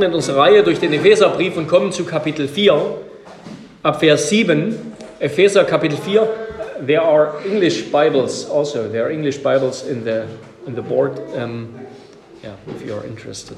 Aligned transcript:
fortfahren 0.00 0.02
in 0.02 0.14
unserer 0.14 0.40
Reihe 0.40 0.62
durch 0.62 0.78
den 0.78 0.92
Epheserbrief 0.92 1.56
und 1.56 1.68
kommen 1.68 1.92
zu 1.92 2.04
Kapitel 2.04 2.48
4, 2.48 2.98
ab 3.82 4.00
Vers 4.00 4.28
7. 4.28 4.74
Epheser 5.20 5.64
Kapitel 5.64 5.98
4. 5.98 6.26
There 6.86 7.02
are 7.02 7.34
English 7.44 7.90
Bibles 7.90 8.48
also. 8.48 8.88
There 8.88 9.04
are 9.04 9.12
English 9.12 9.42
Bibles 9.42 9.82
in 9.82 10.04
the, 10.04 10.24
in 10.66 10.74
the 10.74 10.82
board, 10.82 11.20
um, 11.36 11.68
yeah, 12.42 12.54
if 12.74 12.86
you 12.86 12.94
are 12.94 13.04
interested. 13.04 13.56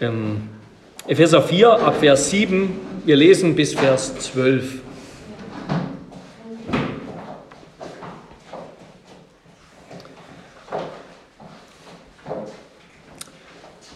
Um, 0.00 0.48
Epheser 1.06 1.40
4, 1.40 1.80
ab 1.80 2.00
Vers 2.00 2.30
7. 2.30 2.70
Wir 3.04 3.16
lesen 3.16 3.54
bis 3.54 3.74
Vers 3.74 4.18
12. 4.18 4.85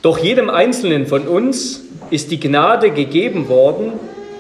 Doch 0.03 0.19
jedem 0.19 0.49
Einzelnen 0.49 1.07
von 1.07 1.29
uns 1.29 1.83
ist 2.11 2.31
die 2.31 2.41
Gnade 2.41 2.91
gegeben 2.91 3.49
worden 3.49 3.93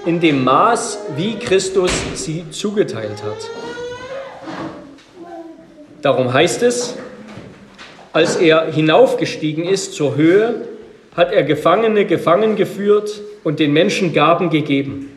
in 0.06 0.20
dem 0.20 0.42
Maß, 0.42 0.98
wie 1.16 1.34
Christus 1.34 1.92
sie 2.14 2.44
zugeteilt 2.50 3.22
hat. 3.22 3.50
Darum 6.00 6.32
heißt 6.32 6.62
es, 6.62 6.96
als 8.14 8.36
er 8.36 8.72
hinaufgestiegen 8.72 9.64
ist 9.64 9.92
zur 9.92 10.16
Höhe, 10.16 10.66
hat 11.14 11.32
er 11.32 11.42
Gefangene 11.42 12.06
gefangen 12.06 12.56
geführt 12.56 13.20
und 13.44 13.60
den 13.60 13.74
Menschen 13.74 14.14
Gaben 14.14 14.48
gegeben. 14.48 15.10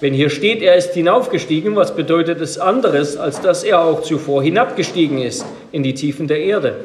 Wenn 0.00 0.12
hier 0.12 0.28
steht, 0.28 0.62
er 0.62 0.76
ist 0.76 0.92
hinaufgestiegen, 0.92 1.74
was 1.74 1.96
bedeutet 1.96 2.40
es 2.42 2.58
anderes, 2.58 3.16
als 3.16 3.40
dass 3.40 3.64
er 3.64 3.80
auch 3.80 4.02
zuvor 4.02 4.42
hinabgestiegen 4.42 5.18
ist 5.18 5.46
in 5.72 5.82
die 5.82 5.94
Tiefen 5.94 6.28
der 6.28 6.40
Erde? 6.40 6.76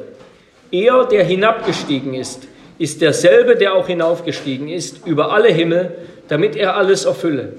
Er, 0.72 1.06
der 1.06 1.24
hinabgestiegen 1.24 2.14
ist, 2.14 2.48
ist 2.78 3.02
derselbe, 3.02 3.56
der 3.56 3.74
auch 3.76 3.88
hinaufgestiegen 3.88 4.68
ist 4.70 5.06
über 5.06 5.32
alle 5.32 5.50
Himmel, 5.50 5.96
damit 6.28 6.56
er 6.56 6.76
alles 6.76 7.06
erfülle. 7.06 7.54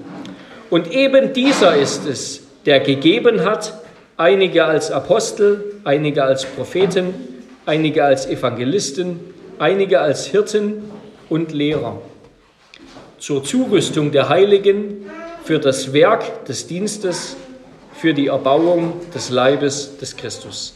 Und 0.69 0.91
eben 0.91 1.33
dieser 1.33 1.75
ist 1.75 2.05
es, 2.05 2.41
der 2.65 2.79
gegeben 2.79 3.43
hat, 3.43 3.73
einige 4.17 4.65
als 4.65 4.91
Apostel, 4.91 5.63
einige 5.83 6.23
als 6.23 6.45
Propheten, 6.45 7.13
einige 7.65 8.03
als 8.03 8.25
Evangelisten, 8.25 9.19
einige 9.59 10.01
als 10.01 10.25
Hirten 10.25 10.91
und 11.29 11.51
Lehrer, 11.51 12.01
zur 13.19 13.43
Zurüstung 13.43 14.11
der 14.11 14.29
Heiligen, 14.29 15.09
für 15.43 15.59
das 15.59 15.93
Werk 15.93 16.45
des 16.45 16.65
Dienstes, 16.67 17.35
für 17.93 18.13
die 18.13 18.27
Erbauung 18.27 18.93
des 19.13 19.29
Leibes 19.29 19.97
des 19.97 20.17
Christus. 20.17 20.73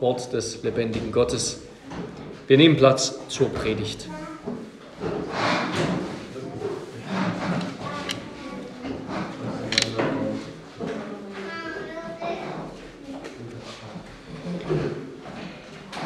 Wort 0.00 0.32
des 0.32 0.62
lebendigen 0.62 1.12
Gottes. 1.12 1.60
Wir 2.48 2.56
nehmen 2.56 2.76
Platz 2.76 3.20
zur 3.28 3.48
Predigt. 3.50 4.08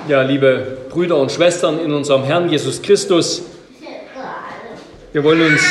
Ja, 0.08 0.22
liebe 0.22 0.78
Brüder 0.90 1.16
und 1.16 1.32
Schwestern 1.32 1.80
in 1.80 1.92
unserem 1.92 2.24
Herrn 2.24 2.48
Jesus 2.50 2.82
Christus, 2.82 3.42
wir 5.12 5.24
wollen 5.24 5.52
uns 5.52 5.62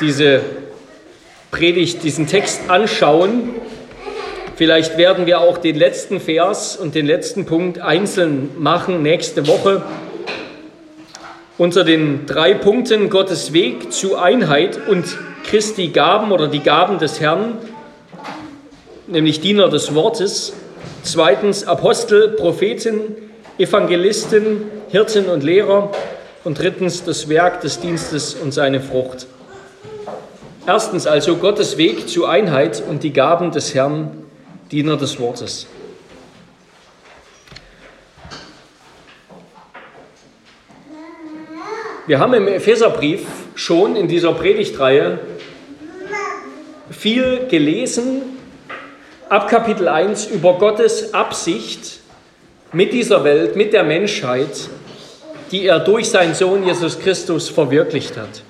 diese 0.00 0.42
Predigt, 1.50 2.02
diesen 2.04 2.26
Text 2.28 2.70
anschauen. 2.70 3.50
Vielleicht 4.56 4.98
werden 4.98 5.26
wir 5.26 5.40
auch 5.40 5.58
den 5.58 5.74
letzten 5.74 6.20
Vers 6.20 6.76
und 6.76 6.94
den 6.94 7.06
letzten 7.06 7.44
Punkt 7.44 7.80
einzeln 7.80 8.50
machen 8.56 9.02
nächste 9.02 9.48
Woche 9.48 9.82
unter 11.58 11.84
den 11.84 12.26
drei 12.26 12.54
Punkten 12.54 13.10
Gottes 13.10 13.52
Weg 13.52 13.92
zu 13.92 14.16
Einheit 14.16 14.78
und 14.88 15.18
Christi 15.44 15.88
Gaben 15.88 16.32
oder 16.32 16.48
die 16.48 16.60
Gaben 16.60 16.98
des 16.98 17.20
Herrn, 17.20 17.58
nämlich 19.06 19.40
Diener 19.40 19.68
des 19.68 19.94
Wortes. 19.94 20.52
Zweitens 21.02 21.66
Apostel, 21.66 22.30
Propheten, 22.30 23.00
Evangelisten, 23.58 24.62
Hirten 24.88 25.26
und 25.26 25.42
Lehrer. 25.42 25.90
Und 26.44 26.58
drittens 26.58 27.04
das 27.04 27.30
Werk 27.30 27.62
des 27.62 27.80
Dienstes 27.80 28.34
und 28.34 28.52
seine 28.52 28.80
Frucht. 28.80 29.26
Erstens 30.66 31.06
also 31.06 31.36
Gottes 31.36 31.78
Weg 31.78 32.06
zu 32.08 32.26
Einheit 32.26 32.82
und 32.86 33.02
die 33.02 33.14
Gaben 33.14 33.50
des 33.50 33.74
Herrn, 33.74 34.23
Diener 34.74 34.96
des 34.96 35.20
Wortes. 35.20 35.68
Wir 42.08 42.18
haben 42.18 42.34
im 42.34 42.48
Epheserbrief 42.48 43.20
schon 43.54 43.94
in 43.94 44.08
dieser 44.08 44.32
Predigtreihe 44.32 45.20
viel 46.90 47.46
gelesen, 47.48 48.22
ab 49.28 49.46
Kapitel 49.48 49.86
1 49.86 50.26
über 50.26 50.54
Gottes 50.54 51.14
Absicht 51.14 52.00
mit 52.72 52.92
dieser 52.92 53.22
Welt, 53.22 53.54
mit 53.54 53.72
der 53.72 53.84
Menschheit, 53.84 54.68
die 55.52 55.66
er 55.66 55.78
durch 55.78 56.10
seinen 56.10 56.34
Sohn 56.34 56.66
Jesus 56.66 56.98
Christus 56.98 57.48
verwirklicht 57.48 58.16
hat. 58.16 58.42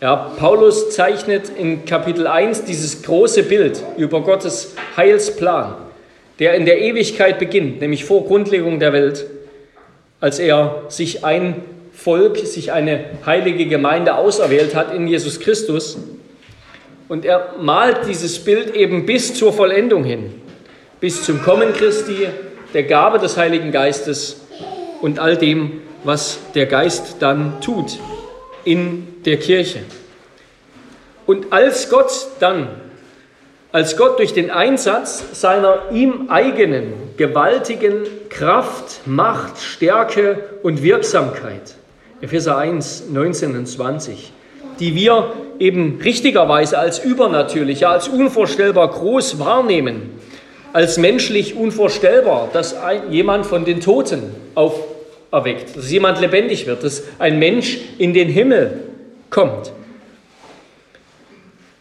Ja, 0.00 0.14
Paulus 0.38 0.90
zeichnet 0.90 1.50
in 1.58 1.84
Kapitel 1.84 2.28
1 2.28 2.62
dieses 2.62 3.02
große 3.02 3.42
Bild 3.42 3.82
über 3.96 4.20
Gottes 4.20 4.76
Heilsplan, 4.96 5.74
der 6.38 6.54
in 6.54 6.66
der 6.66 6.80
Ewigkeit 6.80 7.40
beginnt, 7.40 7.80
nämlich 7.80 8.04
vor 8.04 8.24
Grundlegung 8.24 8.78
der 8.78 8.92
Welt, 8.92 9.26
als 10.20 10.38
er 10.38 10.82
sich 10.86 11.24
ein 11.24 11.64
Volk, 11.92 12.38
sich 12.38 12.70
eine 12.70 13.06
heilige 13.26 13.66
Gemeinde 13.66 14.14
auserwählt 14.14 14.76
hat 14.76 14.94
in 14.94 15.08
Jesus 15.08 15.40
Christus. 15.40 15.98
Und 17.08 17.24
er 17.24 17.54
malt 17.60 18.06
dieses 18.06 18.38
Bild 18.38 18.76
eben 18.76 19.04
bis 19.04 19.34
zur 19.34 19.52
Vollendung 19.52 20.04
hin, 20.04 20.32
bis 21.00 21.24
zum 21.24 21.42
Kommen 21.42 21.72
Christi, 21.72 22.28
der 22.72 22.84
Gabe 22.84 23.18
des 23.18 23.36
Heiligen 23.36 23.72
Geistes 23.72 24.42
und 25.02 25.18
all 25.18 25.36
dem, 25.36 25.80
was 26.04 26.38
der 26.54 26.66
Geist 26.66 27.16
dann 27.18 27.60
tut 27.60 27.98
in 28.68 29.22
der 29.24 29.38
Kirche. 29.38 29.80
Und 31.26 31.52
als 31.52 31.90
Gott 31.90 32.28
dann, 32.40 32.68
als 33.72 33.96
Gott 33.96 34.18
durch 34.18 34.32
den 34.32 34.50
Einsatz 34.50 35.22
seiner 35.32 35.90
ihm 35.92 36.28
eigenen 36.28 36.92
gewaltigen 37.16 38.04
Kraft, 38.28 39.06
Macht, 39.06 39.58
Stärke 39.60 40.38
und 40.62 40.82
Wirksamkeit 40.82 41.74
Epheser 42.20 42.58
1, 42.58 43.10
19 43.10 43.56
und 43.56 43.66
20, 43.66 44.32
die 44.80 44.94
wir 44.96 45.32
eben 45.60 46.00
richtigerweise 46.02 46.76
als 46.78 46.98
übernatürlich, 46.98 47.86
als 47.86 48.08
unvorstellbar 48.08 48.90
groß 48.90 49.38
wahrnehmen, 49.38 50.18
als 50.72 50.98
menschlich 50.98 51.54
unvorstellbar, 51.54 52.48
dass 52.52 52.76
jemand 53.08 53.46
von 53.46 53.64
den 53.64 53.80
Toten 53.80 54.34
auferweckt, 55.30 55.76
dass 55.76 55.90
jemand 55.90 56.20
lebendig 56.20 56.66
wird, 56.66 56.84
dass 56.84 57.04
ein 57.18 57.38
Mensch 57.38 57.78
in 57.98 58.14
den 58.14 58.28
Himmel 58.28 58.80
kommt. 59.30 59.72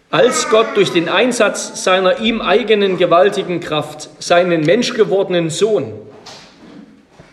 Als 0.09 0.49
Gott 0.49 0.67
durch 0.75 0.91
den 0.91 1.09
Einsatz 1.09 1.83
seiner 1.83 2.19
ihm 2.19 2.41
eigenen 2.41 2.97
gewaltigen 2.97 3.59
Kraft 3.59 4.09
seinen 4.19 4.61
menschgewordenen 4.61 5.49
Sohn 5.49 5.93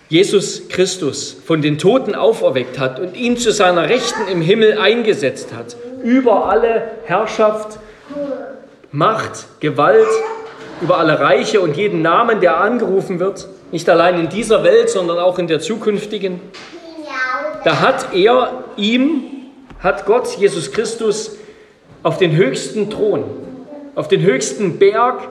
Jesus 0.08 0.68
Christus 0.68 1.34
von 1.44 1.62
den 1.62 1.78
Toten 1.78 2.14
auferweckt 2.14 2.78
hat 2.78 3.00
und 3.00 3.16
ihn 3.16 3.36
zu 3.36 3.52
seiner 3.52 3.88
Rechten 3.88 4.28
im 4.30 4.42
Himmel 4.42 4.78
eingesetzt 4.78 5.52
hat, 5.52 5.76
über 6.02 6.46
alle 6.46 6.90
Herrschaft, 7.04 7.78
Macht, 8.92 9.46
Gewalt, 9.60 10.06
über 10.80 10.98
alle 10.98 11.18
Reiche 11.18 11.60
und 11.60 11.76
jeden 11.76 12.02
Namen, 12.02 12.40
der 12.40 12.58
angerufen 12.58 13.18
wird, 13.18 13.48
nicht 13.74 13.88
allein 13.88 14.20
in 14.20 14.28
dieser 14.28 14.62
Welt, 14.62 14.88
sondern 14.88 15.18
auch 15.18 15.36
in 15.40 15.48
der 15.48 15.58
zukünftigen. 15.58 16.40
Da 17.64 17.80
hat 17.80 18.14
er 18.14 18.62
ihm, 18.76 19.24
hat 19.80 20.06
Gott, 20.06 20.28
Jesus 20.38 20.70
Christus, 20.70 21.32
auf 22.04 22.16
den 22.16 22.36
höchsten 22.36 22.88
Thron, 22.88 23.24
auf 23.96 24.06
den 24.06 24.22
höchsten 24.22 24.78
Berg 24.78 25.26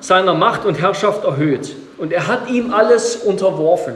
seiner 0.00 0.34
Macht 0.34 0.66
und 0.66 0.78
Herrschaft 0.78 1.24
erhöht 1.24 1.74
und 1.96 2.12
er 2.12 2.26
hat 2.26 2.50
ihm 2.50 2.74
alles 2.74 3.16
unterworfen. 3.16 3.94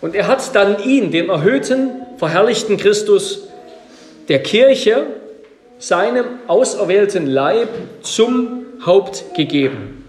Und 0.00 0.14
er 0.14 0.28
hat 0.28 0.54
dann 0.54 0.84
ihn, 0.84 1.10
den 1.10 1.30
erhöhten, 1.30 2.02
verherrlichten 2.16 2.76
Christus, 2.76 3.48
der 4.28 4.40
Kirche, 4.40 5.06
seinem 5.80 6.26
auserwählten 6.46 7.26
Leib 7.26 7.70
zum 8.02 8.66
Haupt 8.86 9.34
gegeben. 9.34 10.03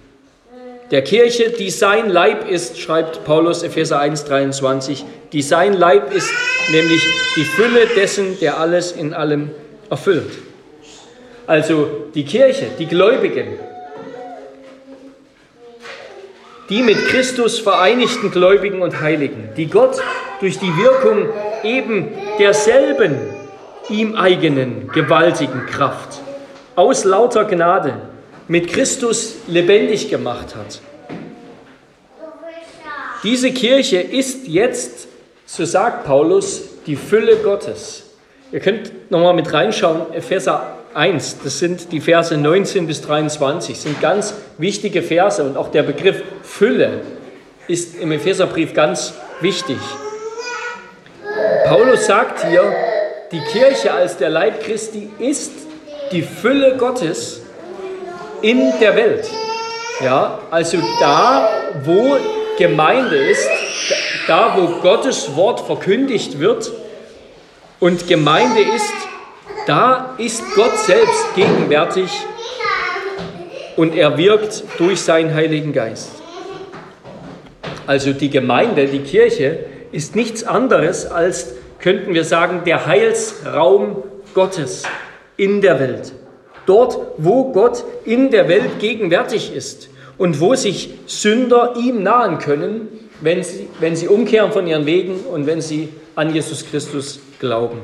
Der 0.91 1.03
Kirche, 1.03 1.49
die 1.49 1.71
sein 1.71 2.09
Leib 2.09 2.47
ist, 2.47 2.79
schreibt 2.79 3.25
Paulus 3.25 3.63
Epheser 3.63 3.99
1,23, 3.99 5.03
die 5.33 5.41
sein 5.41 5.73
Leib 5.73 6.13
ist, 6.13 6.29
nämlich 6.71 7.01
die 7.35 7.43
Fülle 7.43 7.87
dessen, 7.95 8.39
der 8.39 8.59
alles 8.59 8.91
in 8.91 9.15
allem 9.15 9.49
erfüllt. 9.89 10.31
Also 11.47 11.89
die 12.13 12.23
Kirche, 12.23 12.67
die 12.77 12.85
Gläubigen, 12.85 13.47
die 16.69 16.83
mit 16.83 16.97
Christus 17.07 17.59
vereinigten 17.59 18.29
Gläubigen 18.29 18.83
und 18.83 19.01
Heiligen, 19.01 19.49
die 19.57 19.67
Gott 19.67 19.97
durch 20.39 20.59
die 20.59 20.77
Wirkung 20.77 21.29
eben 21.63 22.09
derselben 22.37 23.15
ihm 23.89 24.15
eigenen 24.15 24.87
gewaltigen 24.91 25.65
Kraft 25.65 26.21
aus 26.75 27.03
lauter 27.05 27.45
Gnade 27.45 27.93
mit 28.47 28.67
Christus 28.67 29.35
lebendig 29.47 30.09
gemacht 30.09 30.55
hat. 30.55 30.81
Diese 33.23 33.51
Kirche 33.51 33.97
ist 33.97 34.47
jetzt, 34.47 35.07
so 35.45 35.65
sagt 35.65 36.05
Paulus, 36.05 36.61
die 36.85 36.95
Fülle 36.95 37.37
Gottes. 37.37 38.03
Ihr 38.51 38.59
könnt 38.59 39.09
nochmal 39.09 39.33
mit 39.33 39.51
reinschauen, 39.51 40.13
Epheser 40.13 40.77
1, 40.93 41.39
das 41.43 41.59
sind 41.59 41.91
die 41.91 41.99
Verse 41.99 42.37
19 42.37 42.85
bis 42.87 43.01
23, 43.01 43.77
sind 43.79 43.99
ganz 43.99 44.35
wichtige 44.57 45.01
Verse 45.01 45.43
und 45.43 45.57
auch 45.57 45.69
der 45.69 45.83
Begriff 45.83 46.21
Fülle 46.43 47.01
ist 47.67 47.99
im 47.99 48.11
Epheserbrief 48.11 48.73
ganz 48.73 49.13
wichtig. 49.41 49.77
Paulus 51.65 52.05
sagt 52.05 52.47
hier, 52.47 52.63
die 53.31 53.41
Kirche 53.41 53.91
als 53.91 54.17
der 54.17 54.29
Leib 54.29 54.63
Christi 54.63 55.09
ist 55.17 55.51
die 56.11 56.21
Fülle 56.21 56.77
Gottes 56.77 57.41
in 58.41 58.73
der 58.79 58.95
Welt. 58.95 59.29
Ja, 60.03 60.39
also 60.51 60.77
da, 60.99 61.49
wo 61.83 62.17
Gemeinde 62.57 63.15
ist, 63.15 63.47
da, 64.27 64.55
wo 64.57 64.81
Gottes 64.81 65.35
Wort 65.35 65.61
verkündigt 65.61 66.39
wird 66.39 66.71
und 67.79 68.07
Gemeinde 68.07 68.61
ist, 68.61 68.93
da 69.67 70.15
ist 70.17 70.43
Gott 70.55 70.77
selbst 70.77 71.35
gegenwärtig 71.35 72.09
und 73.75 73.95
er 73.95 74.17
wirkt 74.17 74.63
durch 74.77 75.01
seinen 75.01 75.33
Heiligen 75.33 75.73
Geist. 75.73 76.11
Also 77.87 78.13
die 78.13 78.29
Gemeinde, 78.29 78.87
die 78.87 78.99
Kirche 78.99 79.59
ist 79.91 80.15
nichts 80.15 80.43
anderes 80.43 81.05
als, 81.05 81.53
könnten 81.79 82.13
wir 82.13 82.23
sagen, 82.23 82.61
der 82.65 82.85
Heilsraum 82.85 84.03
Gottes 84.33 84.83
in 85.37 85.61
der 85.61 85.79
Welt. 85.79 86.11
Dort, 86.65 86.97
wo 87.17 87.51
Gott 87.51 87.83
in 88.05 88.31
der 88.31 88.47
Welt 88.47 88.79
gegenwärtig 88.79 89.53
ist 89.53 89.89
und 90.17 90.39
wo 90.39 90.55
sich 90.55 90.91
Sünder 91.05 91.75
ihm 91.77 92.03
nahen 92.03 92.39
können, 92.39 92.87
wenn 93.21 93.43
sie, 93.43 93.67
wenn 93.79 93.95
sie 93.95 94.07
umkehren 94.07 94.51
von 94.51 94.67
ihren 94.67 94.85
Wegen 94.85 95.19
und 95.31 95.45
wenn 95.45 95.61
sie 95.61 95.89
an 96.15 96.33
Jesus 96.33 96.65
Christus 96.69 97.19
glauben. 97.39 97.79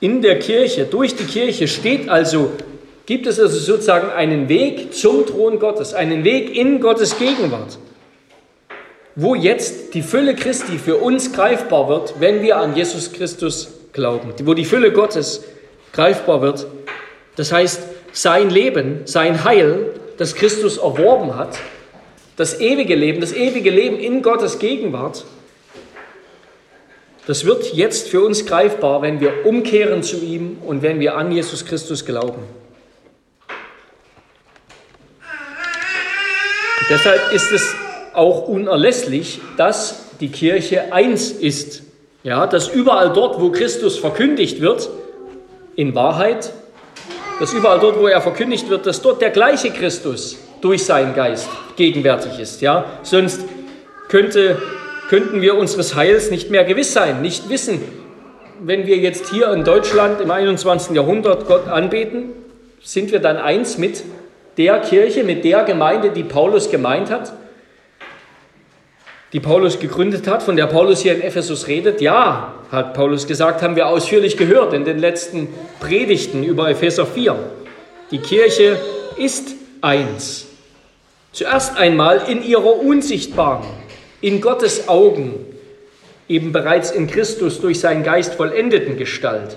In 0.00 0.20
der 0.20 0.38
Kirche, 0.38 0.84
durch 0.84 1.14
die 1.14 1.24
Kirche 1.24 1.68
steht 1.68 2.08
also, 2.08 2.50
gibt 3.06 3.26
es 3.26 3.38
also 3.38 3.56
sozusagen 3.58 4.10
einen 4.10 4.48
Weg 4.48 4.94
zum 4.94 5.26
Thron 5.26 5.58
Gottes, 5.58 5.94
einen 5.94 6.24
Weg 6.24 6.56
in 6.56 6.80
Gottes 6.80 7.18
Gegenwart, 7.18 7.78
wo 9.14 9.34
jetzt 9.34 9.94
die 9.94 10.02
Fülle 10.02 10.34
Christi 10.34 10.78
für 10.78 10.96
uns 10.96 11.32
greifbar 11.32 11.88
wird, 11.88 12.14
wenn 12.18 12.42
wir 12.42 12.56
an 12.56 12.74
Jesus 12.74 13.12
Christus 13.12 13.81
glauben, 13.92 14.32
wo 14.44 14.54
die 14.54 14.64
Fülle 14.64 14.92
Gottes 14.92 15.44
greifbar 15.92 16.42
wird. 16.42 16.66
Das 17.36 17.52
heißt, 17.52 17.82
sein 18.12 18.50
Leben, 18.50 19.02
sein 19.04 19.44
Heil, 19.44 19.90
das 20.18 20.34
Christus 20.34 20.78
erworben 20.78 21.36
hat, 21.36 21.58
das 22.36 22.60
ewige 22.60 22.94
Leben, 22.94 23.20
das 23.20 23.32
ewige 23.32 23.70
Leben 23.70 23.98
in 23.98 24.22
Gottes 24.22 24.58
Gegenwart, 24.58 25.24
das 27.26 27.44
wird 27.44 27.72
jetzt 27.72 28.08
für 28.08 28.22
uns 28.22 28.46
greifbar, 28.46 29.00
wenn 29.02 29.20
wir 29.20 29.46
umkehren 29.46 30.02
zu 30.02 30.16
ihm 30.16 30.58
und 30.66 30.82
wenn 30.82 30.98
wir 30.98 31.16
an 31.16 31.30
Jesus 31.30 31.64
Christus 31.64 32.04
glauben. 32.04 32.42
deshalb 36.92 37.32
ist 37.32 37.52
es 37.52 37.74
auch 38.12 38.48
unerlässlich, 38.48 39.40
dass 39.56 40.10
die 40.20 40.28
Kirche 40.28 40.92
eins 40.92 41.30
ist. 41.30 41.82
Ja, 42.22 42.46
dass 42.46 42.68
überall 42.68 43.12
dort, 43.12 43.40
wo 43.40 43.50
Christus 43.50 43.98
verkündigt 43.98 44.60
wird, 44.60 44.88
in 45.74 45.94
Wahrheit, 45.94 46.52
dass 47.40 47.52
überall 47.52 47.80
dort, 47.80 47.98
wo 47.98 48.06
er 48.06 48.20
verkündigt 48.20 48.68
wird, 48.68 48.86
dass 48.86 49.02
dort 49.02 49.20
der 49.20 49.30
gleiche 49.30 49.70
Christus 49.70 50.38
durch 50.60 50.84
seinen 50.84 51.14
Geist 51.14 51.48
gegenwärtig 51.76 52.38
ist. 52.38 52.60
Ja, 52.60 52.84
sonst 53.02 53.40
könnte 54.08 54.58
könnten 55.12 55.42
wir 55.42 55.58
unseres 55.58 55.94
Heils 55.94 56.30
nicht 56.30 56.48
mehr 56.48 56.64
gewiss 56.64 56.94
sein, 56.94 57.20
nicht 57.20 57.50
wissen. 57.50 57.82
Wenn 58.60 58.86
wir 58.86 58.96
jetzt 58.96 59.28
hier 59.28 59.52
in 59.52 59.62
Deutschland 59.62 60.22
im 60.22 60.30
21. 60.30 60.96
Jahrhundert 60.96 61.46
Gott 61.46 61.68
anbeten, 61.68 62.30
sind 62.82 63.12
wir 63.12 63.18
dann 63.18 63.36
eins 63.36 63.76
mit 63.76 64.04
der 64.56 64.78
Kirche, 64.80 65.22
mit 65.22 65.44
der 65.44 65.64
Gemeinde, 65.64 66.12
die 66.12 66.22
Paulus 66.22 66.70
gemeint 66.70 67.10
hat, 67.10 67.34
die 69.32 69.40
Paulus 69.40 69.78
gegründet 69.78 70.26
hat, 70.26 70.42
von 70.42 70.56
der 70.56 70.66
Paulus 70.66 71.02
hier 71.02 71.14
in 71.14 71.22
Ephesus 71.22 71.66
redet? 71.66 72.00
Ja, 72.00 72.54
hat 72.70 72.94
Paulus 72.94 73.26
gesagt, 73.26 73.62
haben 73.62 73.76
wir 73.76 73.88
ausführlich 73.88 74.36
gehört 74.36 74.72
in 74.72 74.84
den 74.84 74.98
letzten 74.98 75.48
Predigten 75.80 76.42
über 76.42 76.70
Epheser 76.70 77.06
4. 77.06 77.36
Die 78.10 78.18
Kirche 78.18 78.78
ist 79.16 79.54
eins. 79.80 80.46
Zuerst 81.32 81.78
einmal 81.78 82.22
in 82.28 82.42
ihrer 82.42 82.80
unsichtbaren, 82.80 83.66
in 84.20 84.42
Gottes 84.42 84.88
Augen, 84.88 85.34
eben 86.28 86.52
bereits 86.52 86.90
in 86.90 87.06
Christus 87.06 87.60
durch 87.60 87.80
seinen 87.80 88.04
Geist 88.04 88.34
vollendeten 88.34 88.98
Gestalt, 88.98 89.56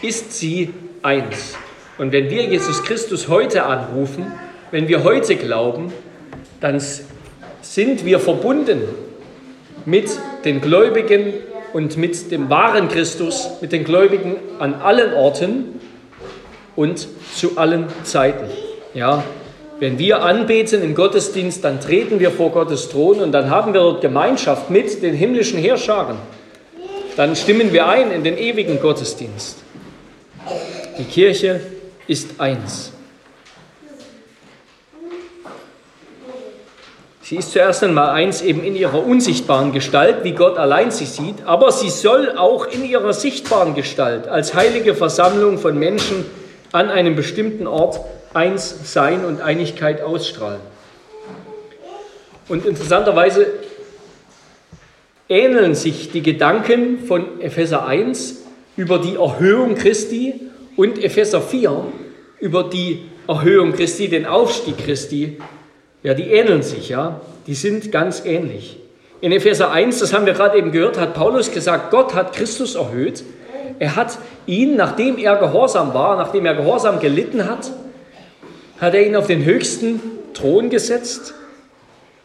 ist 0.00 0.32
sie 0.32 0.70
eins. 1.02 1.56
Und 1.98 2.12
wenn 2.12 2.30
wir 2.30 2.44
Jesus 2.44 2.84
Christus 2.84 3.28
heute 3.28 3.64
anrufen, 3.64 4.32
wenn 4.70 4.88
wir 4.88 5.04
heute 5.04 5.36
glauben, 5.36 5.92
dann 6.60 6.80
sind 7.62 8.04
wir 8.04 8.20
verbunden 8.20 8.82
mit 9.84 10.10
den 10.44 10.60
Gläubigen 10.60 11.32
und 11.72 11.96
mit 11.96 12.30
dem 12.30 12.50
wahren 12.50 12.88
Christus, 12.88 13.48
mit 13.60 13.72
den 13.72 13.84
Gläubigen 13.84 14.36
an 14.58 14.74
allen 14.74 15.14
Orten 15.14 15.80
und 16.76 17.08
zu 17.34 17.56
allen 17.56 17.86
Zeiten. 18.04 18.46
Ja, 18.94 19.24
wenn 19.80 19.98
wir 19.98 20.22
anbeten 20.22 20.82
im 20.82 20.94
Gottesdienst, 20.94 21.64
dann 21.64 21.80
treten 21.80 22.20
wir 22.20 22.30
vor 22.30 22.50
Gottes 22.50 22.88
Thron 22.88 23.20
und 23.20 23.32
dann 23.32 23.50
haben 23.50 23.72
wir 23.72 23.80
dort 23.80 24.00
Gemeinschaft 24.00 24.70
mit 24.70 25.02
den 25.02 25.14
himmlischen 25.14 25.58
Heerscharen. 25.58 26.16
Dann 27.16 27.34
stimmen 27.36 27.72
wir 27.72 27.88
ein 27.88 28.10
in 28.10 28.22
den 28.22 28.38
ewigen 28.38 28.80
Gottesdienst. 28.80 29.58
Die 30.98 31.04
Kirche 31.04 31.60
ist 32.06 32.38
eins. 32.38 32.91
Sie 37.32 37.38
ist 37.38 37.52
zuerst 37.52 37.82
einmal 37.82 38.10
eins 38.10 38.42
eben 38.42 38.62
in 38.62 38.76
ihrer 38.76 39.06
unsichtbaren 39.06 39.72
Gestalt, 39.72 40.16
wie 40.22 40.32
Gott 40.32 40.58
allein 40.58 40.90
sie 40.90 41.06
sieht, 41.06 41.46
aber 41.46 41.72
sie 41.72 41.88
soll 41.88 42.36
auch 42.36 42.66
in 42.66 42.84
ihrer 42.84 43.14
sichtbaren 43.14 43.74
Gestalt 43.74 44.28
als 44.28 44.52
heilige 44.52 44.94
Versammlung 44.94 45.56
von 45.56 45.78
Menschen 45.78 46.26
an 46.72 46.90
einem 46.90 47.16
bestimmten 47.16 47.66
Ort 47.66 48.00
eins 48.34 48.92
sein 48.92 49.24
und 49.24 49.40
Einigkeit 49.40 50.02
ausstrahlen. 50.02 50.60
Und 52.50 52.66
interessanterweise 52.66 53.46
ähneln 55.30 55.74
sich 55.74 56.10
die 56.10 56.20
Gedanken 56.20 56.98
von 57.06 57.40
Epheser 57.40 57.86
1 57.86 58.42
über 58.76 58.98
die 58.98 59.14
Erhöhung 59.14 59.74
Christi 59.74 60.38
und 60.76 61.02
Epheser 61.02 61.40
4 61.40 61.82
über 62.40 62.64
die 62.64 63.06
Erhöhung 63.26 63.72
Christi, 63.72 64.08
den 64.08 64.26
Aufstieg 64.26 64.76
Christi. 64.76 65.38
Ja, 66.02 66.14
die 66.14 66.30
ähneln 66.30 66.62
sich, 66.62 66.88
ja. 66.88 67.20
Die 67.46 67.54
sind 67.54 67.92
ganz 67.92 68.24
ähnlich. 68.24 68.78
In 69.20 69.30
Epheser 69.30 69.70
1, 69.70 70.00
das 70.00 70.12
haben 70.12 70.26
wir 70.26 70.32
gerade 70.32 70.58
eben 70.58 70.72
gehört, 70.72 70.98
hat 70.98 71.14
Paulus 71.14 71.52
gesagt, 71.52 71.90
Gott 71.90 72.14
hat 72.14 72.32
Christus 72.32 72.74
erhöht. 72.74 73.22
Er 73.78 73.94
hat 73.96 74.18
ihn, 74.46 74.76
nachdem 74.76 75.16
er 75.18 75.36
gehorsam 75.36 75.94
war, 75.94 76.16
nachdem 76.16 76.44
er 76.46 76.54
gehorsam 76.54 76.98
gelitten 76.98 77.48
hat, 77.48 77.70
hat 78.80 78.94
er 78.94 79.06
ihn 79.06 79.14
auf 79.14 79.28
den 79.28 79.44
höchsten 79.44 80.00
Thron 80.34 80.70
gesetzt 80.70 81.34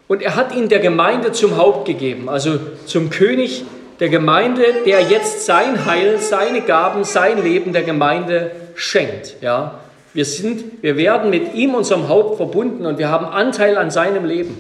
und 0.08 0.22
er 0.22 0.36
hat 0.36 0.56
ihn 0.56 0.70
der 0.70 0.80
Gemeinde 0.80 1.32
zum 1.32 1.58
Haupt 1.58 1.86
gegeben, 1.86 2.30
also 2.30 2.60
zum 2.86 3.10
König 3.10 3.64
der 4.00 4.10
Gemeinde, 4.10 4.64
der 4.86 5.02
jetzt 5.02 5.46
sein 5.46 5.86
Heil, 5.86 6.20
seine 6.20 6.62
Gaben, 6.62 7.04
sein 7.04 7.44
Leben 7.44 7.74
der 7.74 7.84
Gemeinde 7.84 8.52
schenkt. 8.76 9.36
Ja, 9.42 9.80
wir 10.18 10.26
sind, 10.26 10.82
wir 10.82 10.98
werden 10.98 11.30
mit 11.30 11.54
ihm, 11.54 11.76
unserem 11.76 12.10
Haupt, 12.10 12.38
verbunden 12.38 12.86
und 12.86 12.98
wir 12.98 13.10
haben 13.10 13.26
Anteil 13.26 13.78
an 13.78 13.92
seinem 13.92 14.26
Leben. 14.26 14.58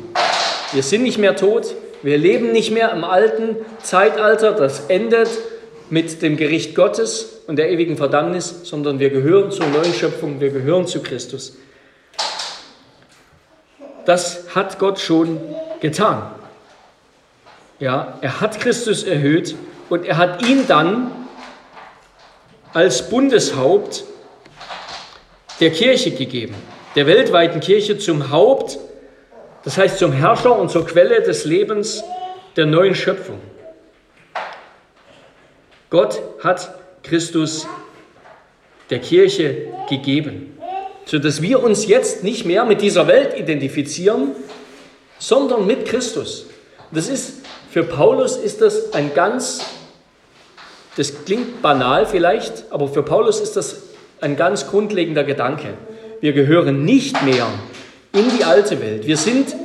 Wir 0.71 0.83
sind 0.83 1.03
nicht 1.03 1.17
mehr 1.17 1.35
tot, 1.35 1.73
wir 2.03 2.17
leben 2.17 2.51
nicht 2.51 2.71
mehr 2.71 2.91
im 2.91 3.03
alten 3.03 3.55
Zeitalter, 3.81 4.51
das 4.51 4.85
endet 4.87 5.29
mit 5.89 6.21
dem 6.21 6.37
Gericht 6.37 6.75
Gottes 6.75 7.41
und 7.47 7.57
der 7.57 7.71
ewigen 7.71 7.97
Verdammnis, 7.97 8.61
sondern 8.63 8.99
wir 8.99 9.09
gehören 9.09 9.51
zur 9.51 9.65
neuen 9.67 9.93
Schöpfung, 9.93 10.39
wir 10.39 10.51
gehören 10.51 10.85
zu 10.85 11.01
Christus 11.01 11.57
das 14.07 14.55
hat 14.55 14.79
Gott 14.79 14.99
schon 14.99 15.37
getan. 15.81 16.31
Ja, 17.77 18.17
er 18.21 18.39
hat 18.39 18.59
Christus 18.61 19.03
erhöht 19.03 19.53
und 19.89 20.05
er 20.05 20.17
hat 20.17 20.47
ihn 20.47 20.65
dann 20.65 21.11
als 22.73 23.09
Bundeshaupt 23.09 24.05
der 25.59 25.71
Kirche 25.71 26.11
gegeben. 26.11 26.55
der 26.95 27.05
weltweiten 27.05 27.59
Kirche 27.59 27.99
zum 27.99 28.31
Haupt, 28.31 28.79
das 29.63 29.77
heißt 29.77 29.99
zum 29.99 30.11
Herrscher 30.11 30.57
und 30.57 30.71
zur 30.71 30.85
Quelle 30.87 31.21
des 31.21 31.45
Lebens 31.45 32.03
der 32.55 32.65
neuen 32.65 32.95
Schöpfung. 32.95 33.39
Gott 35.91 36.19
hat 36.43 36.73
Christus 37.03 37.67
der 38.89 38.99
Kirche 38.99 39.67
gegeben, 39.89 40.57
sodass 41.05 41.41
wir 41.41 41.61
uns 41.61 41.85
jetzt 41.85 42.23
nicht 42.23 42.45
mehr 42.45 42.65
mit 42.65 42.81
dieser 42.81 43.05
Welt 43.07 43.37
identifizieren, 43.37 44.31
sondern 45.19 45.67
mit 45.67 45.85
Christus. 45.85 46.47
Das 46.91 47.09
ist 47.09 47.45
für 47.69 47.83
Paulus 47.83 48.37
ist 48.37 48.61
das 48.61 48.93
ein 48.93 49.13
ganz 49.13 49.63
das 50.97 51.25
klingt 51.25 51.61
banal 51.61 52.07
vielleicht, 52.07 52.71
aber 52.71 52.87
für 52.87 53.03
Paulus 53.03 53.39
ist 53.39 53.55
das 53.55 53.86
ein 54.21 54.35
ganz 54.35 54.67
grundlegender 54.67 55.23
Gedanke. 55.23 55.73
Wir 56.21 56.33
gehören 56.33 56.85
nicht 56.85 57.23
mehr 57.23 57.47
in 58.13 58.25
die 58.37 58.43
alte 58.43 58.81
Welt. 58.81 59.05
Wir 59.05 59.17
sind 59.17 59.55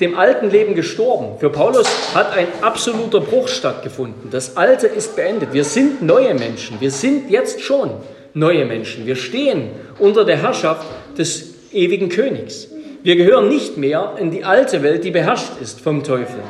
dem 0.00 0.18
alten 0.18 0.50
Leben 0.50 0.74
gestorben. 0.74 1.38
Für 1.38 1.50
Paulus 1.50 1.86
hat 2.14 2.36
ein 2.36 2.48
absoluter 2.60 3.20
Bruch 3.20 3.48
stattgefunden. 3.48 4.30
Das 4.30 4.56
Alte 4.56 4.86
ist 4.88 5.16
beendet. 5.16 5.52
Wir 5.52 5.64
sind 5.64 6.02
neue 6.02 6.34
Menschen. 6.34 6.80
Wir 6.80 6.90
sind 6.90 7.30
jetzt 7.30 7.62
schon 7.62 7.92
neue 8.34 8.66
Menschen. 8.66 9.06
Wir 9.06 9.16
stehen 9.16 9.70
unter 9.98 10.24
der 10.24 10.36
Herrschaft 10.42 10.86
des 11.16 11.54
ewigen 11.72 12.08
Königs. 12.08 12.68
Wir 13.02 13.16
gehören 13.16 13.48
nicht 13.48 13.76
mehr 13.76 14.16
in 14.18 14.30
die 14.30 14.44
alte 14.44 14.82
Welt, 14.82 15.04
die 15.04 15.12
beherrscht 15.12 15.52
ist 15.62 15.80
vom 15.80 16.02
Teufel. 16.02 16.40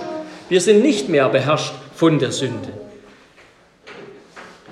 Wir 0.48 0.60
sind 0.60 0.82
nicht 0.82 1.08
mehr 1.08 1.28
beherrscht 1.28 1.74
von 1.94 2.18
der 2.18 2.32
Sünde. 2.32 2.72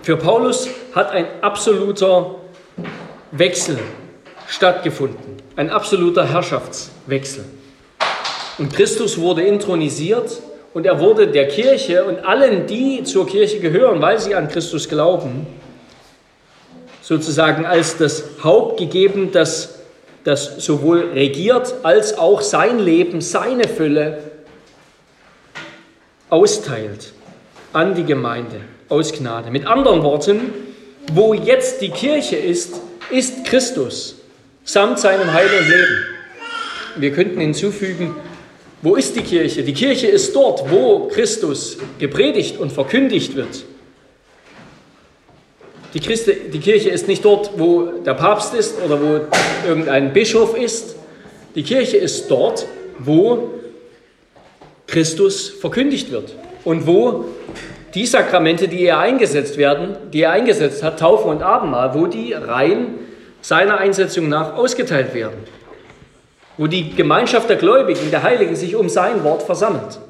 Für 0.03 0.17
Paulus 0.17 0.69
hat 0.95 1.13
ein 1.13 1.27
absoluter 1.41 2.37
Wechsel 3.37 3.79
stattgefunden, 4.47 5.43
ein 5.57 5.69
absoluter 5.69 6.25
Herrschaftswechsel. 6.33 7.45
Und 8.59 8.73
Christus 8.73 9.19
wurde 9.19 9.43
intronisiert 9.43 10.41
und 10.73 10.87
er 10.87 11.01
wurde 11.01 11.27
der 11.27 11.49
Kirche 11.49 12.05
und 12.05 12.25
allen, 12.25 12.69
die 12.69 13.03
zur 13.03 13.27
Kirche 13.27 13.59
gehören, 13.59 14.01
weil 14.01 14.21
sie 14.21 14.37
an 14.37 14.47
Christus 14.47 14.89
glauben, 14.89 15.49
sozusagen 17.03 17.67
als 17.67 17.97
das 17.97 18.23
Haupt 18.45 18.79
gegeben, 18.79 19.31
das, 19.33 19.81
das 20.23 20.65
sowohl 20.65 21.11
regiert 21.13 21.75
als 21.83 22.17
auch 22.17 22.41
sein 22.41 22.79
Leben, 22.79 23.21
seine 23.21 23.67
Fülle 23.67 24.19
austeilt 26.31 27.13
an 27.73 27.97
die 27.97 28.05
Gemeinde 28.05 28.61
aus 28.89 29.13
Gnade. 29.13 29.51
Mit 29.51 29.67
anderen 29.67 30.05
Worten, 30.05 30.53
wo 31.13 31.35
jetzt 31.35 31.81
die 31.81 31.91
Kirche 31.91 32.37
ist, 32.37 32.81
ist 33.11 33.45
Christus 33.45 34.17
samt 34.65 34.99
seinem 34.99 35.33
Heil 35.33 35.49
und 35.59 35.69
Leben. 35.69 36.05
Wir 36.97 37.13
könnten 37.13 37.41
hinzufügen, 37.41 38.15
wo 38.83 38.97
ist 38.97 39.17
die 39.17 39.23
Kirche? 39.23 39.63
Die 39.63 39.73
Kirche 39.73 40.07
ist 40.07 40.35
dort, 40.35 40.71
wo 40.71 41.09
Christus 41.09 41.79
gepredigt 41.99 42.59
und 42.59 42.73
verkündigt 42.73 43.35
wird. 43.35 43.65
Die, 45.95 46.01
Christi, 46.01 46.35
die 46.53 46.59
Kirche 46.59 46.91
ist 46.91 47.07
nicht 47.07 47.25
dort, 47.25 47.53
wo 47.57 47.85
der 48.05 48.15
Papst 48.15 48.53
ist 48.55 48.75
oder 48.85 49.01
wo 49.01 49.21
irgendein 49.67 50.13
Bischof 50.13 50.57
ist. 50.57 50.97
Die 51.55 51.63
Kirche 51.63 51.97
ist 51.97 52.29
dort, 52.29 52.67
wo 52.99 53.51
Christus 54.87 55.49
verkündigt 55.49 56.11
wird 56.11 56.35
und 56.65 56.87
wo 56.87 57.27
die 57.95 58.07
Sakramente, 58.07 58.67
die 58.69 58.85
er 58.85 58.99
eingesetzt 58.99 59.57
werden, 59.57 59.97
die 60.13 60.23
er 60.23 60.33
eingesetzt 60.33 60.83
hat, 60.83 60.99
Taufe 60.99 61.29
und 61.29 61.43
Abendmahl, 61.43 61.95
wo 61.95 62.07
die 62.07 62.33
rein 62.33 62.95
seiner 63.41 63.79
Einsetzung 63.79 64.29
nach 64.29 64.55
ausgeteilt 64.55 65.15
werden, 65.15 65.37
wo 66.57 66.67
die 66.67 66.95
Gemeinschaft 66.95 67.49
der 67.49 67.57
Gläubigen, 67.57 68.11
der 68.11 68.23
Heiligen 68.23 68.57
sich 68.57 68.75
um 68.75 68.89
sein 68.89 69.23
Wort 69.23 69.43
versammelt. 69.43 70.01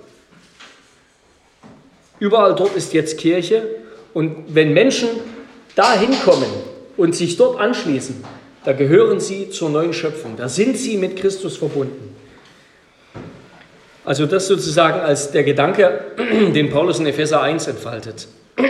Überall 2.21 2.55
dort 2.55 2.75
ist 2.75 2.95
jetzt 2.95 3.19
Kirche 3.19 3.67
und 4.15 4.55
wenn 4.55 4.73
Menschen 4.73 5.09
dahin 5.75 6.15
kommen 6.25 6.49
und 6.97 7.15
sich 7.15 7.37
dort 7.37 7.61
anschließen, 7.61 8.25
da 8.65 8.73
gehören 8.73 9.21
sie 9.21 9.51
zur 9.51 9.69
neuen 9.69 9.93
Schöpfung, 9.93 10.37
da 10.37 10.49
sind 10.49 10.79
sie 10.79 10.97
mit 10.97 11.17
Christus 11.17 11.59
verbunden. 11.59 12.17
Also 14.05 14.27
das 14.27 14.47
sozusagen 14.47 15.01
als 15.01 15.31
der 15.31 15.45
Gedanke, 15.45 16.01
den 16.55 16.71
Paulus 16.71 16.99
in 16.99 17.07
Epheser 17.07 17.41
1 17.41 17.67
entfaltet. 17.69 18.29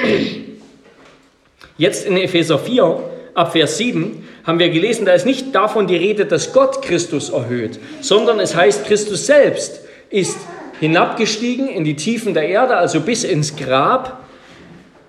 Jetzt 1.76 2.06
in 2.06 2.16
Epheser 2.16 2.58
4, 2.58 3.10
ab 3.34 3.52
Vers 3.52 3.78
7, 3.78 4.28
haben 4.44 4.58
wir 4.60 4.70
gelesen, 4.70 5.06
da 5.06 5.12
ist 5.12 5.26
nicht 5.26 5.52
davon 5.54 5.88
die 5.88 5.96
Rede, 5.96 6.26
dass 6.26 6.52
Gott 6.52 6.82
Christus 6.82 7.30
erhöht, 7.30 7.80
sondern 8.00 8.38
es 8.38 8.54
heißt, 8.54 8.86
Christus 8.86 9.26
selbst 9.26 9.80
ist 10.10 10.38
hinabgestiegen 10.78 11.68
in 11.68 11.82
die 11.82 11.96
Tiefen 11.96 12.32
der 12.34 12.48
Erde, 12.48 12.76
also 12.76 13.00
bis 13.00 13.24
ins 13.24 13.56
Grab, 13.56 14.20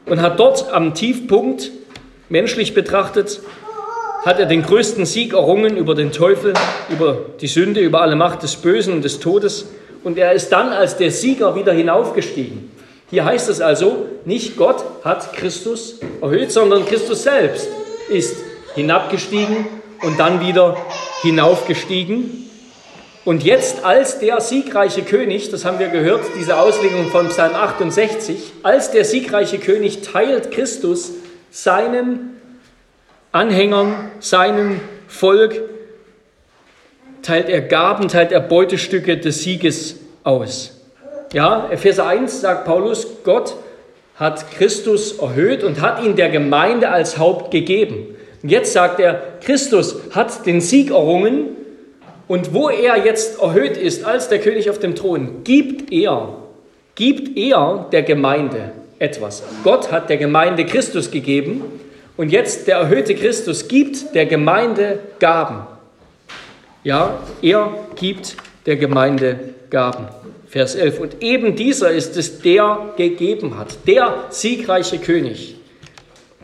und 0.08 0.22
hat 0.22 0.39
dort 0.39 0.72
am 0.72 0.96
Tiefpunkt, 0.96 1.72
menschlich 2.29 2.74
betrachtet, 2.74 3.41
hat 4.24 4.39
er 4.39 4.48
den 4.48 4.63
größten 4.63 5.05
Sieg 5.05 5.34
errungen 5.34 5.77
über 5.77 5.94
den 5.94 6.12
Teufel, 6.12 6.53
über 6.89 7.25
die 7.41 7.48
Sünde, 7.48 7.82
über 7.82 8.01
alle 8.01 8.15
Macht 8.15 8.41
des 8.41 8.55
Bösen 8.55 8.94
und 8.94 9.03
des 9.03 9.20
Todes 9.20 9.67
und 10.06 10.20
er 10.20 10.34
ist 10.34 10.50
dann 10.50 10.70
als 10.70 10.98
der 10.98 11.10
Sieger 11.12 11.56
wieder 11.56 11.74
hinaufgestiegen. 11.74 12.72
Hier 13.10 13.26
heißt 13.26 13.50
es 13.50 13.60
also, 13.60 14.06
nicht 14.24 14.56
Gott 14.56 14.86
hat 15.04 15.34
Christus 15.34 16.00
erhöht, 16.22 16.52
sondern 16.52 16.86
Christus 16.86 17.24
selbst 17.24 17.68
ist 18.08 18.38
hinabgestiegen 18.76 19.66
und 20.04 20.20
dann 20.20 20.46
wieder 20.46 20.78
hinaufgestiegen. 21.24 22.50
Und 23.26 23.44
jetzt 23.44 23.84
als 23.84 24.20
der 24.20 24.42
siegreiche 24.42 25.02
König, 25.02 25.50
das 25.50 25.66
haben 25.66 25.80
wir 25.80 25.88
gehört, 25.88 26.24
diese 26.38 26.58
Auslegung 26.58 27.08
von 27.08 27.30
Psalm 27.30 27.56
68, 27.56 28.54
als 28.62 28.92
der 28.92 29.06
siegreiche 29.06 29.58
König 29.58 30.02
teilt 30.04 30.52
Christus 30.52 31.14
seinen 31.50 32.40
Anhängern, 33.32 34.12
seinem 34.20 34.80
Volk 35.08 35.75
teilt 37.25 37.50
er 37.50 37.62
Gaben, 37.62 38.08
teilt 38.08 38.32
er 38.32 38.39
Beutestücke 38.39 39.17
des 39.17 39.41
Sieges 39.41 39.98
aus. 40.24 40.79
Ja, 41.34 41.67
Epheser 41.72 42.08
1 42.08 42.41
sagt 42.41 42.65
Paulus, 42.65 43.08
Gott 43.24 43.55
hat 44.15 44.51
Christus 44.51 45.17
erhöht 45.17 45.63
und 45.63 45.82
hat 45.82 46.03
ihn 46.03 46.15
der 46.15 46.29
Gemeinde 46.29 46.89
als 46.89 47.17
Haupt 47.17 47.51
gegeben. 47.51 48.15
Und 48.44 48.50
jetzt 48.50 48.74
sagt 48.74 49.00
er, 49.00 49.22
Christus 49.44 49.96
hat 50.12 50.46
den 50.46 50.62
Sieg 50.62 50.91
errungen 50.91 51.48
und 52.27 52.53
wo 52.53 52.70
er 52.70 53.03
jetzt 53.03 53.41
erhöht 53.41 53.75
ist 53.75 54.05
als 54.05 54.29
der 54.29 54.39
König 54.39 54.70
auf 54.70 54.79
dem 54.79 54.96
Thron, 54.96 55.44
gibt 55.44 55.91
er, 55.91 56.29
gibt 56.94 57.36
er 57.38 57.88
der 57.91 58.03
Gemeinde 58.03 58.72
etwas. 59.00 59.44
Gott 59.63 59.91
hat 59.91 60.10
der 60.10 60.17
Gemeinde 60.17 60.65
Christus 60.65 61.10
gegeben 61.10 61.63
und 62.17 62.32
jetzt 62.32 62.67
der 62.67 62.77
erhöhte 62.77 63.15
Christus 63.15 63.67
gibt 63.67 64.13
der 64.13 64.27
Gemeinde 64.27 65.00
Gaben. 65.20 65.75
Ja, 66.86 67.20
er 67.42 67.74
gibt 67.96 68.38
der 68.68 68.75
Gemeinde 68.75 69.39
Gaben. 69.72 70.08
Vers 70.48 70.75
11. 70.75 71.00
Und 71.00 71.24
eben 71.24 71.56
dieser 71.56 71.89
ist 71.89 72.15
es, 72.15 72.42
der 72.42 72.94
gegeben 72.96 73.58
hat, 73.58 73.75
der 73.88 74.25
siegreiche 74.30 75.00
König, 75.00 75.56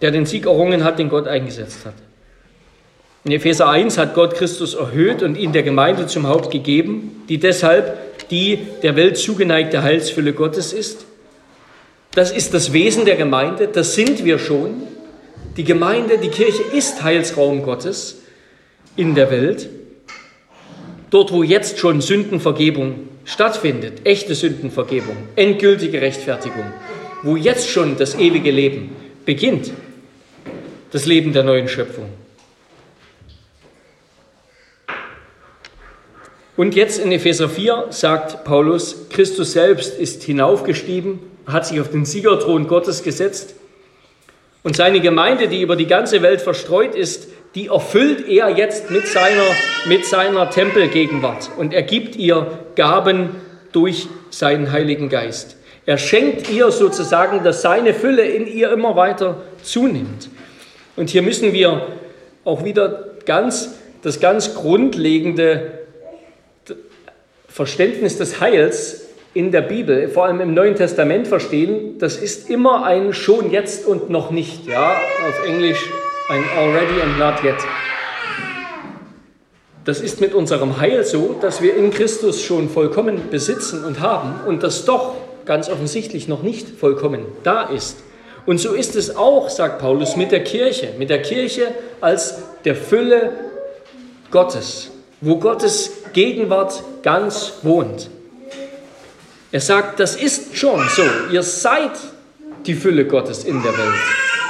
der 0.02 0.10
den 0.10 0.26
Sieg 0.26 0.48
errungen 0.48 0.84
hat, 0.84 0.98
den 0.98 1.10
Gott 1.10 1.28
eingesetzt 1.28 1.86
hat. 1.86 1.94
In 3.24 3.34
Epheser 3.34 3.70
1 3.70 4.00
hat 4.00 4.16
Gott 4.16 4.34
Christus 4.34 4.74
erhöht 4.74 5.22
und 5.22 5.38
ihn 5.38 5.52
der 5.52 5.62
Gemeinde 5.62 6.08
zum 6.08 6.28
Haupt 6.28 6.50
gegeben, 6.50 7.24
die 7.30 7.38
deshalb 7.38 8.28
die 8.30 8.58
der 8.82 8.96
Welt 8.96 9.18
zugeneigte 9.18 9.84
Heilsfülle 9.84 10.34
Gottes 10.34 10.74
ist. 10.74 11.06
Das 12.16 12.32
ist 12.32 12.56
das 12.56 12.74
Wesen 12.74 13.06
der 13.06 13.16
Gemeinde, 13.16 13.68
das 13.68 13.94
sind 13.94 14.26
wir 14.26 14.40
schon. 14.40 14.88
Die 15.56 15.66
Gemeinde, 15.66 16.18
die 16.18 16.30
Kirche 16.30 16.64
ist 16.74 17.04
Heilsraum 17.04 17.62
Gottes 17.62 18.24
in 18.96 19.14
der 19.14 19.30
Welt. 19.30 19.70
Dort, 21.12 21.34
wo 21.34 21.44
jetzt 21.44 21.78
schon 21.78 22.00
Sündenvergebung 22.00 23.10
stattfindet, 23.26 24.06
echte 24.06 24.34
Sündenvergebung, 24.34 25.16
endgültige 25.36 26.02
Rechtfertigung, 26.02 26.64
wo 27.22 27.36
jetzt 27.36 27.70
schon 27.70 27.98
das 27.98 28.16
ewige 28.16 28.50
Leben 28.50 28.96
beginnt, 29.26 29.72
das 30.92 31.06
Leben 31.06 31.34
der 31.34 31.44
neuen 31.44 31.68
Schöpfung. 31.68 32.10
Und 36.56 36.76
jetzt 36.76 37.00
in 37.00 37.12
Epheser 37.12 37.50
4 37.50 37.88
sagt 37.90 38.46
Paulus, 38.46 39.10
Christus 39.10 39.52
selbst 39.52 40.00
ist 40.00 40.24
hinaufgestiegen, 40.24 41.20
hat 41.46 41.66
sich 41.66 41.82
auf 41.82 41.92
den 41.92 42.06
Siegerthron 42.06 42.68
Gottes 42.68 43.04
gesetzt 43.04 43.56
und 44.64 44.78
seine 44.78 45.02
Gemeinde, 45.02 45.50
die 45.50 45.62
über 45.62 45.76
die 45.76 45.88
ganze 45.88 46.22
Welt 46.22 46.42
verstreut 46.42 46.96
ist, 46.96 47.28
die 47.56 47.68
erfüllt 47.68 48.28
er 48.28 48.50
jetzt 48.50 48.90
mit 48.90 49.08
seiner, 49.08 49.44
mit 49.86 50.06
seiner 50.06 50.50
Tempelgegenwart 50.50 51.50
und 51.58 51.74
er 51.74 51.84
gibt 51.84 52.16
ihr 52.16 52.60
Gaben 52.76 53.32
durch 53.72 54.08
seinen 54.30 54.72
Heiligen 54.72 55.10
Geist. 55.10 55.58
Er 55.86 55.98
schenkt 55.98 56.50
ihr 56.50 56.72
sozusagen, 56.72 57.44
dass 57.44 57.62
seine 57.62 57.94
Fülle 57.94 58.24
in 58.24 58.48
ihr 58.48 58.72
immer 58.72 58.96
weiter 58.96 59.42
zunimmt. 59.64 60.30
Und 60.96 61.10
hier 61.10 61.22
müssen 61.22 61.54
wir 61.54 61.88
auch 62.44 62.64
wieder 62.64 63.10
ganz 63.26 63.76
das 64.02 64.20
ganz 64.20 64.56
grundlegende 64.56 65.80
Verständnis 67.48 68.18
des 68.18 68.40
Heils 68.40 69.08
in 69.34 69.52
der 69.52 69.62
Bibel, 69.62 70.10
vor 70.10 70.26
allem 70.26 70.42
im 70.42 70.54
Neuen 70.54 70.76
Testament 70.76 71.28
verstehen, 71.28 71.98
das 72.00 72.18
ist 72.18 72.50
immer 72.50 72.84
ein 72.86 73.14
schon 73.14 73.52
jetzt 73.52 73.86
und 73.86 74.10
noch 74.10 74.32
nicht. 74.32 74.68
Ja, 74.68 74.92
auf 75.28 75.48
Englisch 75.48 75.90
ein 76.32 76.46
already 76.58 77.02
and 77.02 77.20
not 77.20 77.44
yet. 77.44 77.58
Das 79.84 80.00
ist 80.00 80.22
mit 80.22 80.34
unserem 80.34 80.80
Heil 80.80 81.04
so, 81.04 81.36
dass 81.42 81.62
wir 81.62 81.76
in 81.76 81.92
Christus 81.92 82.42
schon 82.42 82.70
vollkommen 82.70 83.30
besitzen 83.30 83.84
und 83.84 84.00
haben 84.00 84.40
und 84.48 84.64
das 84.64 84.86
doch 84.86 85.16
ganz 85.44 85.70
offensichtlich 85.70 86.30
noch 86.30 86.42
nicht 86.42 86.70
vollkommen 86.80 87.26
da 87.44 87.64
ist. 87.64 87.98
Und 88.46 88.60
so 88.60 88.74
ist 88.74 88.96
es 88.96 89.16
auch, 89.16 89.50
sagt 89.50 89.80
Paulus, 89.80 90.16
mit 90.16 90.32
der 90.32 90.44
Kirche, 90.44 90.94
mit 90.98 91.10
der 91.10 91.22
Kirche 91.22 91.74
als 92.00 92.36
der 92.64 92.76
Fülle 92.76 93.32
Gottes, 94.30 94.90
wo 95.20 95.38
Gottes 95.38 95.92
Gegenwart 96.14 96.82
ganz 97.04 97.54
wohnt. 97.64 98.10
Er 99.52 99.60
sagt, 99.60 100.00
das 100.00 100.16
ist 100.16 100.56
schon 100.56 100.80
so, 100.96 101.04
ihr 101.32 101.44
seid 101.44 101.92
die 102.66 102.76
Fülle 102.76 103.06
Gottes 103.06 103.44
in 103.44 103.62
der 103.62 103.78
Welt. 103.78 104.41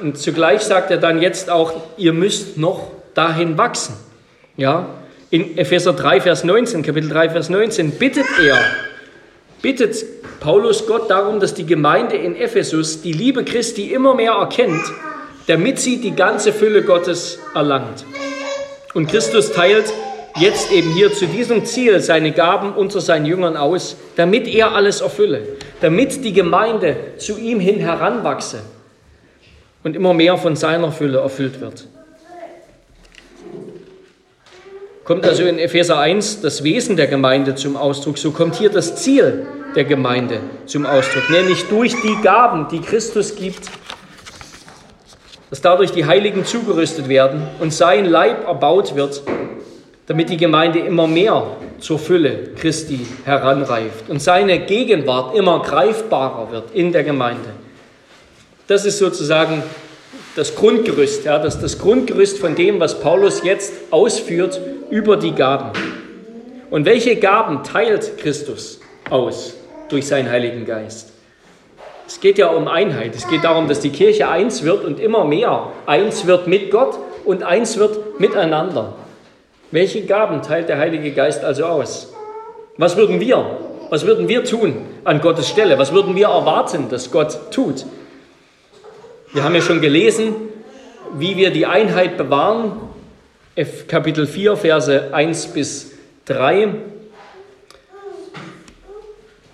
Und 0.00 0.18
zugleich 0.18 0.62
sagt 0.62 0.90
er 0.90 0.96
dann 0.96 1.20
jetzt 1.20 1.50
auch, 1.50 1.72
ihr 1.96 2.12
müsst 2.12 2.56
noch 2.56 2.88
dahin 3.14 3.58
wachsen. 3.58 3.94
Ja, 4.56 4.86
in 5.30 5.58
Epheser 5.58 5.92
3, 5.92 6.22
Vers 6.22 6.44
19, 6.44 6.82
Kapitel 6.82 7.08
3, 7.08 7.30
Vers 7.30 7.50
19, 7.50 7.92
bittet 7.92 8.26
er, 8.42 8.58
bittet 9.62 10.04
Paulus 10.40 10.86
Gott 10.86 11.10
darum, 11.10 11.38
dass 11.38 11.54
die 11.54 11.66
Gemeinde 11.66 12.16
in 12.16 12.34
Ephesus 12.34 13.02
die 13.02 13.12
Liebe 13.12 13.44
Christi 13.44 13.92
immer 13.92 14.14
mehr 14.14 14.32
erkennt, 14.32 14.82
damit 15.46 15.78
sie 15.78 15.98
die 15.98 16.16
ganze 16.16 16.52
Fülle 16.52 16.82
Gottes 16.82 17.38
erlangt. 17.54 18.04
Und 18.94 19.08
Christus 19.08 19.52
teilt 19.52 19.92
jetzt 20.36 20.72
eben 20.72 20.92
hier 20.94 21.12
zu 21.12 21.26
diesem 21.26 21.64
Ziel 21.64 22.00
seine 22.00 22.32
Gaben 22.32 22.72
unter 22.72 23.00
seinen 23.00 23.26
Jüngern 23.26 23.56
aus, 23.56 23.96
damit 24.16 24.48
er 24.48 24.74
alles 24.74 25.00
erfülle, 25.00 25.42
damit 25.80 26.24
die 26.24 26.32
Gemeinde 26.32 26.96
zu 27.18 27.38
ihm 27.38 27.60
hin 27.60 27.78
heranwachse 27.78 28.60
und 29.82 29.96
immer 29.96 30.14
mehr 30.14 30.36
von 30.36 30.56
seiner 30.56 30.92
Fülle 30.92 31.18
erfüllt 31.18 31.60
wird. 31.60 31.86
Kommt 35.04 35.24
also 35.26 35.42
in 35.42 35.58
Epheser 35.58 35.98
1 35.98 36.40
das 36.40 36.62
Wesen 36.62 36.96
der 36.96 37.08
Gemeinde 37.08 37.56
zum 37.56 37.76
Ausdruck, 37.76 38.16
so 38.16 38.30
kommt 38.30 38.54
hier 38.54 38.70
das 38.70 38.96
Ziel 38.96 39.46
der 39.74 39.84
Gemeinde 39.84 40.40
zum 40.66 40.86
Ausdruck, 40.86 41.28
nämlich 41.30 41.64
durch 41.68 41.94
die 42.02 42.16
Gaben, 42.22 42.68
die 42.70 42.80
Christus 42.80 43.34
gibt, 43.34 43.68
dass 45.48 45.60
dadurch 45.60 45.90
die 45.90 46.04
Heiligen 46.04 46.44
zugerüstet 46.44 47.08
werden 47.08 47.42
und 47.58 47.72
sein 47.72 48.04
Leib 48.04 48.46
erbaut 48.46 48.94
wird, 48.94 49.22
damit 50.06 50.30
die 50.30 50.36
Gemeinde 50.36 50.78
immer 50.78 51.08
mehr 51.08 51.56
zur 51.80 51.98
Fülle 51.98 52.50
Christi 52.56 53.06
heranreift 53.24 54.08
und 54.08 54.22
seine 54.22 54.60
Gegenwart 54.60 55.36
immer 55.36 55.60
greifbarer 55.60 56.52
wird 56.52 56.70
in 56.72 56.92
der 56.92 57.02
Gemeinde. 57.02 57.48
Das 58.70 58.84
ist 58.84 58.98
sozusagen 58.98 59.64
das 60.36 60.54
Grundgerüst, 60.54 61.24
ja, 61.24 61.40
das, 61.40 61.60
das 61.60 61.80
Grundgerüst 61.80 62.38
von 62.38 62.54
dem, 62.54 62.78
was 62.78 63.00
Paulus 63.00 63.42
jetzt 63.42 63.72
ausführt 63.90 64.60
über 64.90 65.16
die 65.16 65.32
Gaben. 65.32 65.72
Und 66.70 66.84
welche 66.84 67.16
Gaben 67.16 67.64
teilt 67.64 68.16
Christus 68.18 68.78
aus 69.10 69.54
durch 69.88 70.06
seinen 70.06 70.30
Heiligen 70.30 70.66
Geist? 70.66 71.10
Es 72.06 72.20
geht 72.20 72.38
ja 72.38 72.46
um 72.46 72.68
Einheit. 72.68 73.16
Es 73.16 73.26
geht 73.26 73.42
darum, 73.42 73.66
dass 73.66 73.80
die 73.80 73.90
Kirche 73.90 74.28
eins 74.28 74.62
wird 74.62 74.84
und 74.84 75.00
immer 75.00 75.24
mehr 75.24 75.72
eins 75.86 76.28
wird 76.28 76.46
mit 76.46 76.70
Gott 76.70 76.96
und 77.24 77.42
eins 77.42 77.76
wird 77.76 78.20
miteinander. 78.20 78.94
Welche 79.72 80.02
Gaben 80.02 80.42
teilt 80.42 80.68
der 80.68 80.78
Heilige 80.78 81.10
Geist 81.10 81.42
also 81.42 81.64
aus? 81.64 82.12
Was 82.76 82.96
würden 82.96 83.18
wir, 83.18 83.44
was 83.88 84.06
würden 84.06 84.28
wir 84.28 84.44
tun 84.44 84.76
an 85.02 85.20
Gottes 85.20 85.48
Stelle? 85.48 85.76
Was 85.76 85.92
würden 85.92 86.14
wir 86.14 86.28
erwarten, 86.28 86.88
dass 86.88 87.10
Gott 87.10 87.36
tut? 87.50 87.84
Wir 89.32 89.44
haben 89.44 89.54
ja 89.54 89.60
schon 89.60 89.80
gelesen, 89.80 90.34
wie 91.16 91.36
wir 91.36 91.52
die 91.52 91.64
Einheit 91.64 92.16
bewahren. 92.16 92.72
Kapitel 93.86 94.26
4, 94.26 94.56
Verse 94.56 95.14
1 95.14 95.46
bis 95.48 95.92
3. 96.24 96.74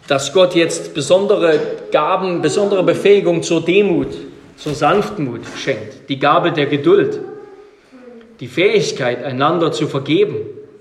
Dass 0.09 0.33
Gott 0.33 0.55
jetzt 0.55 0.95
besondere 0.95 1.61
Gaben, 1.93 2.41
besondere 2.41 2.85
Befähigung 2.85 3.43
zur 3.43 3.63
Demut, 3.63 4.15
zur 4.57 4.73
Sanftmut 4.73 5.43
schenkt. 5.59 6.09
Die 6.09 6.19
Gabe 6.19 6.53
der 6.53 6.67
Geduld, 6.67 7.21
die 8.41 8.49
Fähigkeit, 8.49 9.23
einander 9.25 9.73
zu 9.73 9.89
vergeben, 9.89 10.37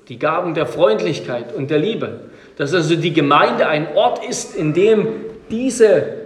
die 0.08 0.20
Gaben 0.20 0.54
der 0.54 0.68
Freundlichkeit 0.68 1.54
und 1.54 1.70
der 1.70 1.80
Liebe. 1.80 2.22
Dass 2.56 2.74
also 2.74 2.96
die 2.96 3.12
Gemeinde 3.12 3.68
ein 3.68 3.94
Ort 3.96 4.26
ist, 4.26 4.56
in 4.56 4.74
dem 4.74 5.08
diese 5.52 6.25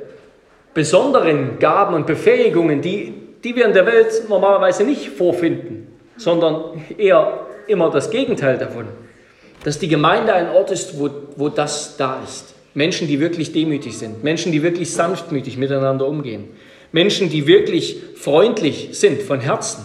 besonderen 0.74 1.60
Gaben 1.60 1.96
und 1.96 2.06
Befähigungen, 2.06 2.82
die, 2.82 3.14
die 3.44 3.56
wir 3.56 3.66
in 3.66 3.74
der 3.74 3.86
Welt 3.86 4.24
normalerweise 4.30 4.84
nicht 4.84 5.10
vorfinden, 5.10 5.88
sondern 6.18 6.82
eher 6.98 7.40
immer 7.68 7.90
das 7.90 8.10
Gegenteil 8.10 8.58
davon. 8.58 8.86
Dass 9.64 9.80
die 9.80 9.88
Gemeinde 9.88 10.34
ein 10.34 10.50
Ort 10.50 10.72
ist, 10.72 11.00
wo, 11.00 11.10
wo 11.36 11.50
das 11.50 11.98
da 11.98 12.22
ist. 12.24 12.56
Menschen, 12.74 13.08
die 13.08 13.20
wirklich 13.20 13.52
demütig 13.52 13.98
sind, 13.98 14.24
Menschen, 14.24 14.52
die 14.52 14.64
wirklich 14.64 14.94
sanftmütig 14.94 15.58
miteinander 15.58 16.08
umgehen, 16.08 16.50
Menschen, 16.92 17.30
die 17.30 17.46
wirklich 17.46 17.98
freundlich 18.16 18.90
sind 18.94 19.22
von 19.22 19.40
Herzen, 19.40 19.84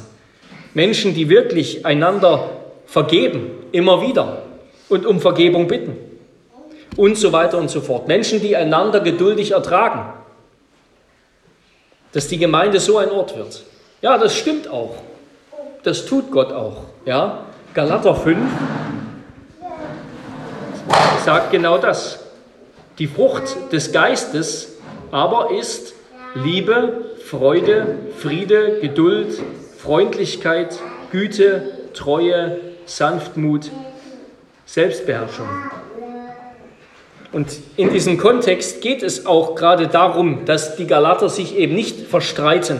Menschen, 0.74 1.14
die 1.14 1.28
wirklich 1.28 1.84
einander 1.86 2.50
vergeben, 2.86 3.50
immer 3.72 4.02
wieder 4.02 4.42
und 4.88 5.06
um 5.06 5.20
Vergebung 5.20 5.66
bitten 5.66 5.96
und 6.96 7.16
so 7.16 7.32
weiter 7.32 7.58
und 7.58 7.70
so 7.70 7.80
fort. 7.80 8.06
Menschen, 8.08 8.40
die 8.40 8.56
einander 8.56 9.00
geduldig 9.00 9.52
ertragen, 9.52 10.12
dass 12.14 12.28
die 12.28 12.38
Gemeinde 12.38 12.80
so 12.80 12.96
ein 12.98 13.10
Ort 13.10 13.36
wird. 13.36 13.62
Ja, 14.00 14.16
das 14.16 14.36
stimmt 14.36 14.68
auch. 14.68 14.94
Das 15.82 16.06
tut 16.06 16.30
Gott 16.30 16.52
auch. 16.52 16.84
Ja? 17.04 17.44
Galater 17.74 18.14
5 18.14 18.38
sagt 21.24 21.50
genau 21.50 21.76
das. 21.76 22.20
Die 22.98 23.08
Frucht 23.08 23.72
des 23.72 23.92
Geistes 23.92 24.74
aber 25.10 25.50
ist 25.50 25.94
Liebe, 26.34 27.06
Freude, 27.24 27.98
Friede, 28.18 28.78
Geduld, 28.80 29.40
Freundlichkeit, 29.78 30.78
Güte, 31.10 31.90
Treue, 31.94 32.58
Sanftmut, 32.86 33.70
Selbstbeherrschung. 34.66 35.48
Und 37.34 37.48
in 37.76 37.92
diesem 37.92 38.16
Kontext 38.16 38.80
geht 38.80 39.02
es 39.02 39.26
auch 39.26 39.56
gerade 39.56 39.88
darum, 39.88 40.44
dass 40.44 40.76
die 40.76 40.86
Galater 40.86 41.28
sich 41.28 41.56
eben 41.56 41.74
nicht 41.74 42.06
verstreiten, 42.06 42.78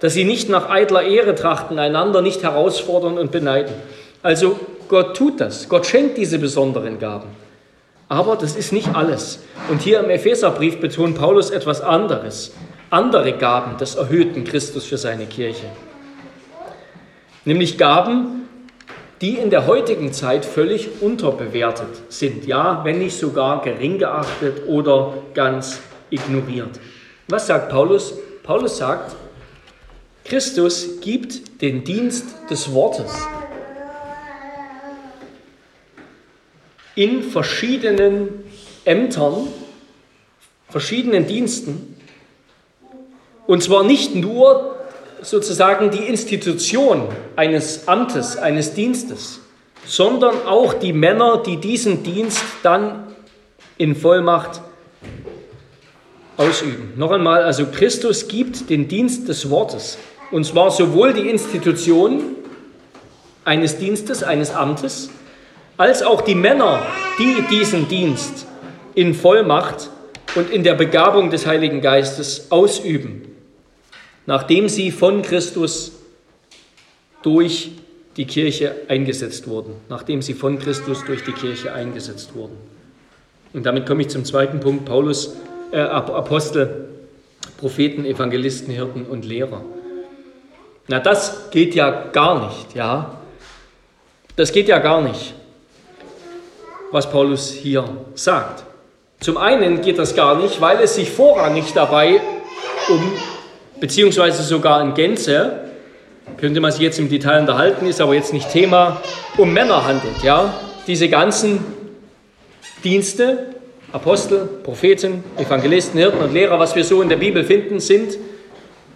dass 0.00 0.12
sie 0.12 0.24
nicht 0.24 0.50
nach 0.50 0.68
eitler 0.68 1.02
Ehre 1.02 1.34
trachten, 1.34 1.78
einander 1.78 2.20
nicht 2.20 2.42
herausfordern 2.42 3.16
und 3.16 3.32
beneiden. 3.32 3.72
Also 4.22 4.60
Gott 4.88 5.16
tut 5.16 5.40
das, 5.40 5.70
Gott 5.70 5.86
schenkt 5.86 6.18
diese 6.18 6.38
besonderen 6.38 6.98
Gaben. 6.98 7.28
Aber 8.10 8.36
das 8.36 8.54
ist 8.54 8.70
nicht 8.74 8.94
alles. 8.94 9.38
Und 9.70 9.80
hier 9.80 10.00
im 10.00 10.10
Epheserbrief 10.10 10.78
betont 10.78 11.16
Paulus 11.16 11.48
etwas 11.48 11.80
anderes, 11.80 12.52
andere 12.90 13.32
Gaben 13.32 13.78
des 13.78 13.94
erhöhten 13.94 14.44
Christus 14.44 14.84
für 14.84 14.98
seine 14.98 15.24
Kirche. 15.24 15.64
Nämlich 17.46 17.78
Gaben, 17.78 18.39
die 19.20 19.36
in 19.36 19.50
der 19.50 19.66
heutigen 19.66 20.12
Zeit 20.12 20.44
völlig 20.44 21.02
unterbewertet 21.02 21.88
sind, 22.08 22.46
ja, 22.46 22.84
wenn 22.84 22.98
nicht 22.98 23.18
sogar 23.18 23.62
gering 23.62 23.98
geachtet 23.98 24.62
oder 24.66 25.14
ganz 25.34 25.80
ignoriert. 26.08 26.80
Was 27.28 27.46
sagt 27.46 27.70
Paulus? 27.70 28.14
Paulus 28.42 28.78
sagt, 28.78 29.14
Christus 30.24 31.00
gibt 31.00 31.60
den 31.60 31.84
Dienst 31.84 32.26
des 32.48 32.72
Wortes 32.72 33.12
in 36.94 37.22
verschiedenen 37.22 38.44
Ämtern, 38.84 39.48
verschiedenen 40.68 41.26
Diensten, 41.26 41.96
und 43.46 43.62
zwar 43.62 43.84
nicht 43.84 44.14
nur 44.14 44.79
sozusagen 45.22 45.90
die 45.90 46.04
Institution 46.06 47.08
eines 47.36 47.88
Amtes, 47.88 48.36
eines 48.36 48.74
Dienstes, 48.74 49.40
sondern 49.84 50.46
auch 50.46 50.74
die 50.74 50.92
Männer, 50.92 51.42
die 51.44 51.56
diesen 51.56 52.02
Dienst 52.02 52.42
dann 52.62 53.04
in 53.78 53.94
Vollmacht 53.94 54.60
ausüben. 56.36 56.92
Noch 56.96 57.10
einmal, 57.10 57.42
also 57.42 57.66
Christus 57.66 58.28
gibt 58.28 58.70
den 58.70 58.88
Dienst 58.88 59.28
des 59.28 59.50
Wortes, 59.50 59.98
und 60.30 60.44
zwar 60.44 60.70
sowohl 60.70 61.12
die 61.12 61.28
Institution 61.28 62.36
eines 63.44 63.78
Dienstes, 63.78 64.22
eines 64.22 64.54
Amtes, 64.54 65.10
als 65.76 66.02
auch 66.02 66.20
die 66.20 66.34
Männer, 66.34 66.82
die 67.18 67.42
diesen 67.50 67.88
Dienst 67.88 68.46
in 68.94 69.14
Vollmacht 69.14 69.90
und 70.34 70.50
in 70.50 70.62
der 70.62 70.74
Begabung 70.74 71.30
des 71.30 71.46
Heiligen 71.46 71.80
Geistes 71.80 72.50
ausüben 72.50 73.29
nachdem 74.30 74.68
sie 74.68 74.92
von 74.92 75.22
Christus 75.22 75.90
durch 77.22 77.72
die 78.16 78.26
Kirche 78.26 78.76
eingesetzt 78.86 79.48
wurden, 79.48 79.74
nachdem 79.88 80.22
sie 80.22 80.34
von 80.34 80.56
Christus 80.60 81.04
durch 81.04 81.24
die 81.24 81.32
Kirche 81.32 81.72
eingesetzt 81.72 82.32
wurden. 82.36 82.56
Und 83.52 83.66
damit 83.66 83.86
komme 83.86 84.02
ich 84.02 84.08
zum 84.08 84.24
zweiten 84.24 84.60
Punkt, 84.60 84.84
Paulus, 84.84 85.34
äh, 85.72 85.80
Apostel, 85.80 86.90
Propheten, 87.58 88.04
Evangelisten, 88.04 88.72
Hirten 88.72 89.04
und 89.04 89.24
Lehrer. 89.24 89.64
Na, 90.86 91.00
das 91.00 91.50
geht 91.50 91.74
ja 91.74 91.90
gar 92.12 92.46
nicht, 92.46 92.76
ja. 92.76 93.18
Das 94.36 94.52
geht 94.52 94.68
ja 94.68 94.78
gar 94.78 95.00
nicht, 95.00 95.34
was 96.92 97.10
Paulus 97.10 97.50
hier 97.50 97.84
sagt. 98.14 98.62
Zum 99.18 99.38
einen 99.38 99.80
geht 99.80 99.98
das 99.98 100.14
gar 100.14 100.38
nicht, 100.38 100.60
weil 100.60 100.78
es 100.78 100.94
sich 100.94 101.10
vorrangig 101.10 101.72
dabei 101.74 102.20
um, 102.88 103.12
beziehungsweise 103.80 104.42
sogar 104.42 104.82
in 104.82 104.94
Gänze, 104.94 105.60
könnte 106.36 106.60
man 106.60 106.70
sich 106.70 106.80
jetzt 106.80 106.98
im 106.98 107.08
Detail 107.08 107.40
unterhalten, 107.40 107.86
ist 107.86 108.00
aber 108.00 108.14
jetzt 108.14 108.32
nicht 108.32 108.50
Thema, 108.50 109.02
um 109.36 109.52
Männer 109.52 109.84
handelt. 109.84 110.22
Ja? 110.22 110.54
Diese 110.86 111.08
ganzen 111.08 111.64
Dienste, 112.84 113.54
Apostel, 113.92 114.48
Propheten, 114.62 115.24
Evangelisten, 115.36 115.98
Hirten 115.98 116.20
und 116.20 116.32
Lehrer, 116.32 116.58
was 116.58 116.76
wir 116.76 116.84
so 116.84 117.02
in 117.02 117.08
der 117.08 117.16
Bibel 117.16 117.42
finden, 117.44 117.80
sind 117.80 118.16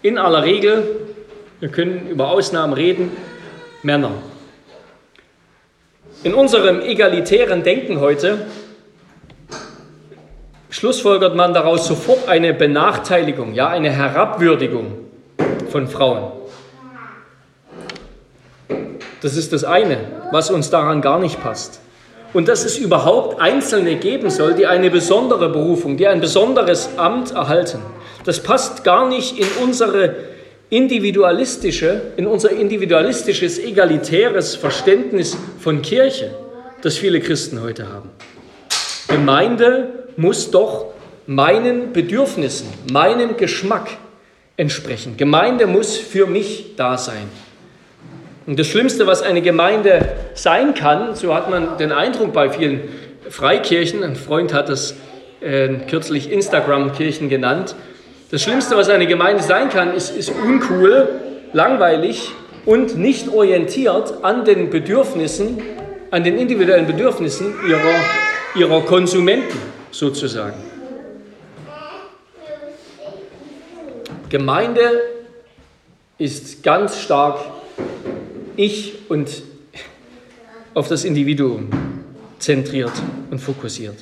in 0.02 0.18
aller 0.18 0.44
Regel, 0.44 0.86
wir 1.60 1.70
können 1.70 2.08
über 2.10 2.30
Ausnahmen 2.30 2.74
reden, 2.74 3.10
Männer. 3.82 4.12
In 6.22 6.34
unserem 6.34 6.80
egalitären 6.80 7.62
Denken 7.62 8.00
heute 8.00 8.46
schlussfolgert 10.74 11.36
man 11.36 11.54
daraus 11.54 11.86
sofort 11.86 12.28
eine 12.28 12.52
Benachteiligung, 12.52 13.54
ja, 13.54 13.68
eine 13.68 13.90
Herabwürdigung 13.90 14.92
von 15.70 15.86
Frauen. 15.86 16.32
Das 19.22 19.36
ist 19.36 19.52
das 19.52 19.62
eine, 19.62 19.98
was 20.32 20.50
uns 20.50 20.70
daran 20.70 21.00
gar 21.00 21.20
nicht 21.20 21.40
passt. 21.40 21.80
Und 22.32 22.48
dass 22.48 22.64
es 22.64 22.76
überhaupt 22.76 23.40
Einzelne 23.40 23.94
geben 23.94 24.30
soll, 24.30 24.54
die 24.54 24.66
eine 24.66 24.90
besondere 24.90 25.48
Berufung, 25.48 25.96
die 25.96 26.08
ein 26.08 26.20
besonderes 26.20 26.90
Amt 26.96 27.30
erhalten. 27.30 27.78
Das 28.24 28.42
passt 28.42 28.82
gar 28.82 29.08
nicht 29.08 29.38
in 29.38 29.46
unsere 29.62 30.16
individualistische, 30.70 32.00
in 32.16 32.26
unser 32.26 32.50
individualistisches, 32.50 33.60
egalitäres 33.60 34.56
Verständnis 34.56 35.36
von 35.60 35.82
Kirche, 35.82 36.34
das 36.82 36.96
viele 36.96 37.20
Christen 37.20 37.62
heute 37.62 37.88
haben. 37.88 38.10
Gemeinde 39.14 39.90
muss 40.16 40.50
doch 40.50 40.86
meinen 41.28 41.92
Bedürfnissen, 41.92 42.66
meinem 42.92 43.36
Geschmack 43.36 43.90
entsprechen. 44.56 45.16
Gemeinde 45.16 45.68
muss 45.68 45.96
für 45.96 46.26
mich 46.26 46.74
da 46.76 46.98
sein. 46.98 47.28
Und 48.44 48.58
das 48.58 48.66
Schlimmste, 48.66 49.06
was 49.06 49.22
eine 49.22 49.40
Gemeinde 49.40 50.16
sein 50.34 50.74
kann, 50.74 51.14
so 51.14 51.32
hat 51.32 51.48
man 51.48 51.78
den 51.78 51.92
Eindruck 51.92 52.32
bei 52.32 52.50
vielen 52.50 52.80
Freikirchen, 53.30 54.02
ein 54.02 54.16
Freund 54.16 54.52
hat 54.52 54.68
das 54.68 54.96
äh, 55.40 55.68
kürzlich 55.88 56.32
Instagram-Kirchen 56.32 57.28
genannt, 57.28 57.76
das 58.32 58.42
Schlimmste, 58.42 58.76
was 58.76 58.88
eine 58.88 59.06
Gemeinde 59.06 59.44
sein 59.44 59.68
kann, 59.68 59.94
ist, 59.94 60.10
ist 60.10 60.30
uncool, 60.30 61.08
langweilig 61.52 62.32
und 62.66 62.98
nicht 62.98 63.28
orientiert 63.28 64.12
an 64.22 64.44
den 64.44 64.70
Bedürfnissen, 64.70 65.62
an 66.10 66.24
den 66.24 66.36
individuellen 66.36 66.88
Bedürfnissen 66.88 67.54
ihrer, 67.68 67.78
ihrer 68.54 68.82
Konsumenten 68.82 69.58
sozusagen. 69.90 70.62
Gemeinde 74.28 75.00
ist 76.18 76.62
ganz 76.62 77.00
stark 77.00 77.40
ich 78.56 78.94
und 79.08 79.42
auf 80.74 80.88
das 80.88 81.04
Individuum 81.04 81.68
zentriert 82.38 82.92
und 83.30 83.38
fokussiert. 83.38 83.96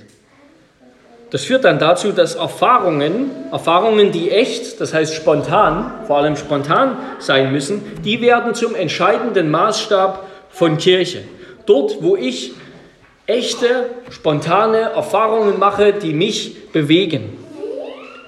Das 1.31 1.45
führt 1.45 1.65
dann 1.65 1.79
dazu, 1.79 2.13
dass 2.13 2.35
Erfahrungen, 2.35 3.31
Erfahrungen, 3.51 4.13
die 4.13 4.31
echt, 4.31 4.79
das 4.83 4.93
heißt 4.93 5.15
spontan, 5.15 6.05
vor 6.07 6.19
allem 6.19 6.37
spontan 6.37 6.99
sein 7.21 7.53
müssen, 7.53 7.81
die 8.05 8.21
werden 8.21 8.55
zum 8.55 8.75
entscheidenden 8.75 9.51
Maßstab 9.51 10.27
von 10.51 10.77
Kirche. 10.77 11.23
Dort, 11.65 12.03
wo 12.03 12.17
ich 12.17 12.53
echte, 13.27 13.91
spontane 14.11 14.79
Erfahrungen 14.79 15.59
mache, 15.59 15.93
die 15.93 16.13
mich 16.13 16.71
bewegen, 16.73 17.39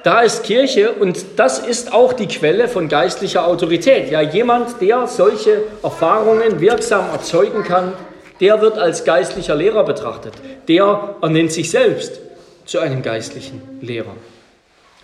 da 0.04 0.20
ist 0.20 0.44
Kirche 0.44 0.92
und 0.92 1.24
das 1.36 1.58
ist 1.58 1.94
auch 1.94 2.12
die 2.12 2.28
Quelle 2.28 2.68
von 2.68 2.90
geistlicher 2.90 3.46
Autorität. 3.46 4.10
Ja, 4.10 4.20
jemand, 4.20 4.82
der 4.82 5.06
solche 5.06 5.62
Erfahrungen 5.82 6.60
wirksam 6.60 7.08
erzeugen 7.10 7.64
kann, 7.64 7.94
der 8.38 8.60
wird 8.60 8.76
als 8.76 9.04
geistlicher 9.04 9.54
Lehrer 9.54 9.82
betrachtet. 9.82 10.34
Der 10.68 11.14
ernennt 11.22 11.52
sich 11.52 11.70
selbst 11.70 12.20
zu 12.66 12.80
einem 12.80 13.00
geistlichen 13.00 13.62
Lehrer. 13.80 14.14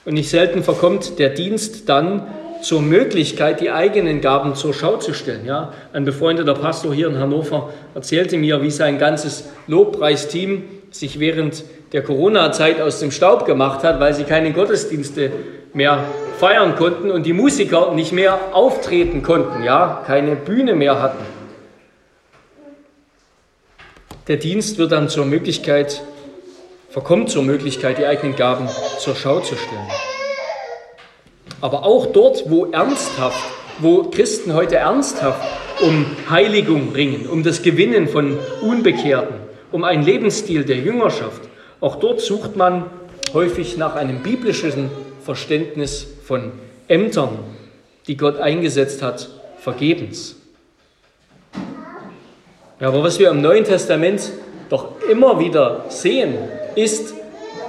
Und 0.04 0.12
nicht 0.14 0.28
selten 0.28 0.62
verkommt 0.62 1.18
der 1.18 1.30
Dienst 1.30 1.88
dann 1.88 2.26
zur 2.62 2.82
Möglichkeit, 2.82 3.60
die 3.60 3.70
eigenen 3.70 4.20
Gaben 4.20 4.54
zur 4.54 4.74
Schau 4.74 4.96
zu 4.96 5.14
stellen. 5.14 5.46
Ja, 5.46 5.72
ein 5.92 6.04
befreundeter 6.04 6.54
Pastor 6.54 6.94
hier 6.94 7.08
in 7.08 7.18
Hannover 7.18 7.72
erzählte 7.94 8.36
mir, 8.36 8.62
wie 8.62 8.70
sein 8.70 8.98
ganzes 8.98 9.48
Lobpreisteam 9.66 10.64
sich 10.90 11.20
während 11.20 11.64
der 11.92 12.02
Corona-Zeit 12.02 12.80
aus 12.80 13.00
dem 13.00 13.10
Staub 13.10 13.46
gemacht 13.46 13.82
hat, 13.82 14.00
weil 14.00 14.14
sie 14.14 14.24
keine 14.24 14.52
Gottesdienste 14.52 15.32
mehr 15.72 16.04
feiern 16.38 16.76
konnten 16.76 17.10
und 17.10 17.26
die 17.26 17.32
Musiker 17.32 17.92
nicht 17.94 18.12
mehr 18.12 18.38
auftreten 18.52 19.22
konnten, 19.22 19.62
ja, 19.62 20.02
keine 20.06 20.36
Bühne 20.36 20.74
mehr 20.74 21.00
hatten. 21.00 21.24
Der 24.28 24.36
Dienst 24.36 24.78
wird 24.78 24.92
dann 24.92 25.08
zur 25.08 25.26
Möglichkeit, 25.26 26.02
verkommt 26.88 27.30
zur 27.30 27.42
Möglichkeit, 27.42 27.98
die 27.98 28.06
eigenen 28.06 28.36
Gaben 28.36 28.68
zur 28.98 29.16
Schau 29.16 29.40
zu 29.40 29.56
stellen. 29.56 29.88
Aber 31.60 31.84
auch 31.84 32.06
dort, 32.06 32.48
wo 32.48 32.66
ernsthaft, 32.66 33.44
wo 33.80 34.04
Christen 34.04 34.54
heute 34.54 34.76
ernsthaft 34.76 35.46
um 35.80 36.06
Heiligung 36.28 36.92
ringen, 36.92 37.26
um 37.26 37.42
das 37.42 37.62
Gewinnen 37.62 38.08
von 38.08 38.38
Unbekehrten, 38.62 39.36
um 39.72 39.84
einen 39.84 40.02
Lebensstil 40.02 40.64
der 40.64 40.76
Jüngerschaft, 40.76 41.42
auch 41.80 41.96
dort 41.96 42.20
sucht 42.20 42.56
man 42.56 42.84
häufig 43.32 43.76
nach 43.76 43.94
einem 43.94 44.22
biblischen 44.22 44.90
Verständnis 45.24 46.06
von 46.24 46.52
Ämtern, 46.88 47.38
die 48.06 48.16
Gott 48.16 48.38
eingesetzt 48.38 49.02
hat, 49.02 49.28
vergebens. 49.58 50.36
Ja, 52.80 52.88
aber 52.88 53.02
was 53.02 53.18
wir 53.18 53.30
im 53.30 53.42
Neuen 53.42 53.64
Testament 53.64 54.32
doch 54.70 55.00
immer 55.10 55.38
wieder 55.38 55.84
sehen, 55.88 56.36
ist, 56.74 57.14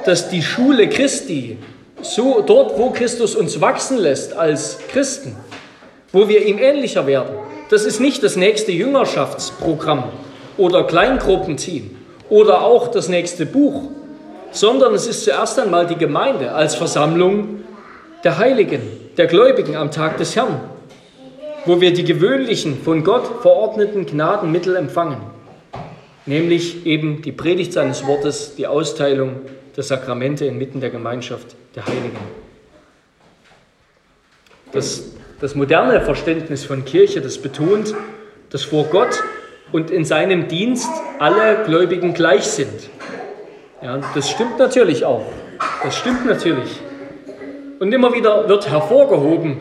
dass 0.06 0.30
die 0.30 0.42
Schule 0.42 0.88
Christi, 0.88 1.58
so 2.04 2.42
dort, 2.42 2.78
wo 2.78 2.92
Christus 2.92 3.36
uns 3.36 3.60
wachsen 3.62 3.98
lässt 3.98 4.34
als 4.34 4.78
Christen, 4.90 5.36
wo 6.12 6.28
wir 6.28 6.46
ihm 6.46 6.58
ähnlicher 6.58 7.08
werden, 7.08 7.36
das 7.70 7.86
ist 7.86 8.00
nicht 8.00 8.24
das 8.24 8.36
nächste 8.36 8.72
Jüngerschaftsprogramm 8.72 10.04
oder 10.58 10.84
Kleingruppenteam 10.84 11.92
oder 12.30 12.64
auch 12.64 12.90
das 12.90 13.08
nächste 13.08 13.46
Buch, 13.46 13.84
sondern 14.52 14.94
es 14.94 15.08
ist 15.08 15.24
zuerst 15.24 15.58
einmal 15.60 15.88
die 15.88 15.96
Gemeinde 15.96 16.52
als 16.52 16.76
Versammlung 16.76 17.64
der 18.24 18.38
Heiligen, 18.38 18.82
der 19.18 19.28
Gläubigen 19.28 19.76
am 19.76 19.92
Tag 19.92 20.18
des 20.18 20.36
Herrn, 20.36 20.60
wo 21.66 21.80
wir 21.80 21.94
die 21.94 22.04
gewöhnlichen, 22.04 22.82
von 22.84 23.04
Gott 23.04 23.42
verordneten 23.42 24.06
Gnadenmittel 24.06 24.76
empfangen, 24.76 25.22
nämlich 26.26 26.86
eben 26.86 27.22
die 27.22 27.32
Predigt 27.32 27.74
seines 27.74 28.06
Wortes, 28.06 28.56
die 28.56 28.68
Austeilung 28.68 29.42
der 29.76 29.84
Sakramente 29.84 30.46
inmitten 30.46 30.80
der 30.82 30.90
Gemeinschaft 30.90 31.56
der 31.76 31.86
Heiligen. 31.86 32.18
Das, 34.72 35.12
das 35.40 35.56
moderne 35.56 36.02
Verständnis 36.02 36.66
von 36.66 36.86
Kirche, 36.86 37.22
das 37.22 37.38
betont, 37.38 37.94
dass 38.50 38.64
vor 38.64 38.86
Gott 38.86 39.24
und 39.72 39.92
in 39.92 40.06
seinem 40.06 40.48
Dienst 40.48 40.90
alle 41.20 41.64
Gläubigen 41.66 42.14
gleich 42.14 42.44
sind 42.44 42.90
ja, 43.84 44.00
das 44.14 44.30
stimmt 44.30 44.60
natürlich 44.60 45.06
auch. 45.06 45.26
Das 45.84 45.98
stimmt 45.98 46.28
natürlich. 46.28 46.70
Und 47.80 47.92
immer 47.92 48.14
wieder 48.14 48.48
wird 48.48 48.70
hervorgehoben, 48.70 49.58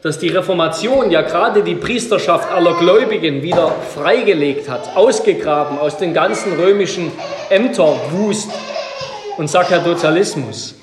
dass 0.00 0.20
die 0.20 0.28
Reformation 0.28 1.10
ja 1.10 1.22
gerade 1.22 1.64
die 1.64 1.74
Priesterschaft 1.74 2.52
aller 2.52 2.74
Gläubigen 2.74 3.42
wieder 3.42 3.72
freigelegt 3.94 4.68
hat, 4.68 4.96
ausgegraben 4.96 5.78
aus 5.78 5.96
den 5.96 6.14
ganzen 6.14 6.52
römischen 6.52 7.10
Ämterwust 7.50 8.52
und 9.36 9.48
Sakerdotalismus. 9.48 10.74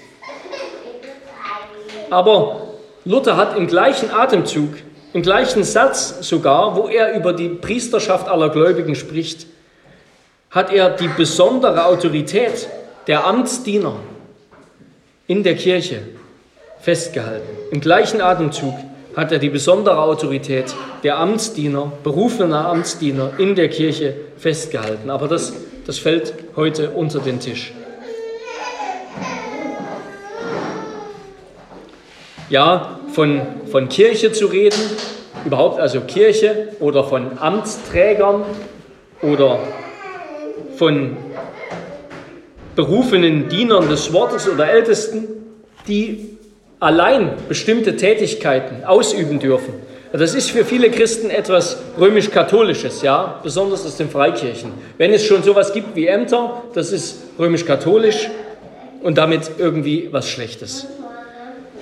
Aber 2.09 2.61
Luther 3.05 3.37
hat 3.37 3.57
im 3.57 3.67
gleichen 3.67 4.11
Atemzug, 4.11 4.75
im 5.13 5.21
gleichen 5.21 5.63
Satz 5.63 6.17
sogar, 6.21 6.75
wo 6.75 6.87
er 6.87 7.15
über 7.15 7.33
die 7.33 7.49
Priesterschaft 7.49 8.27
aller 8.27 8.49
Gläubigen 8.49 8.95
spricht, 8.95 9.47
hat 10.49 10.71
er 10.71 10.89
die 10.91 11.07
besondere 11.07 11.85
Autorität 11.85 12.67
der 13.07 13.25
Amtsdiener 13.25 13.95
in 15.27 15.43
der 15.43 15.55
Kirche 15.55 16.01
festgehalten. 16.79 17.47
Im 17.71 17.79
gleichen 17.79 18.21
Atemzug 18.21 18.73
hat 19.15 19.31
er 19.31 19.39
die 19.39 19.49
besondere 19.49 20.01
Autorität 20.01 20.73
der 21.03 21.17
Amtsdiener, 21.17 21.91
berufener 22.03 22.67
Amtsdiener 22.67 23.31
in 23.37 23.55
der 23.55 23.69
Kirche 23.69 24.15
festgehalten. 24.37 25.09
Aber 25.09 25.27
das, 25.27 25.53
das 25.85 25.97
fällt 25.97 26.33
heute 26.55 26.91
unter 26.91 27.19
den 27.19 27.39
Tisch. 27.39 27.73
Ja, 32.51 32.99
von, 33.13 33.39
von 33.71 33.87
Kirche 33.87 34.33
zu 34.33 34.47
reden, 34.47 34.77
überhaupt 35.45 35.79
also 35.79 36.01
Kirche 36.01 36.67
oder 36.81 37.05
von 37.05 37.37
Amtsträgern 37.39 38.43
oder 39.21 39.59
von 40.75 41.15
berufenen 42.75 43.47
Dienern 43.47 43.87
des 43.87 44.11
Wortes 44.11 44.49
oder 44.49 44.69
Ältesten, 44.69 45.29
die 45.87 46.37
allein 46.81 47.35
bestimmte 47.47 47.95
Tätigkeiten 47.95 48.83
ausüben 48.83 49.39
dürfen. 49.39 49.73
Das 50.11 50.35
ist 50.35 50.51
für 50.51 50.65
viele 50.65 50.91
Christen 50.91 51.29
etwas 51.29 51.81
römisch-katholisches, 51.97 53.01
ja, 53.01 53.39
besonders 53.41 53.85
aus 53.85 53.95
den 53.95 54.09
Freikirchen. 54.09 54.73
Wenn 54.97 55.13
es 55.13 55.23
schon 55.23 55.41
sowas 55.41 55.71
gibt 55.71 55.95
wie 55.95 56.07
Ämter, 56.07 56.63
das 56.73 56.91
ist 56.91 57.23
römisch-katholisch 57.39 58.29
und 59.03 59.17
damit 59.17 59.51
irgendwie 59.57 60.09
was 60.11 60.29
Schlechtes. 60.29 60.85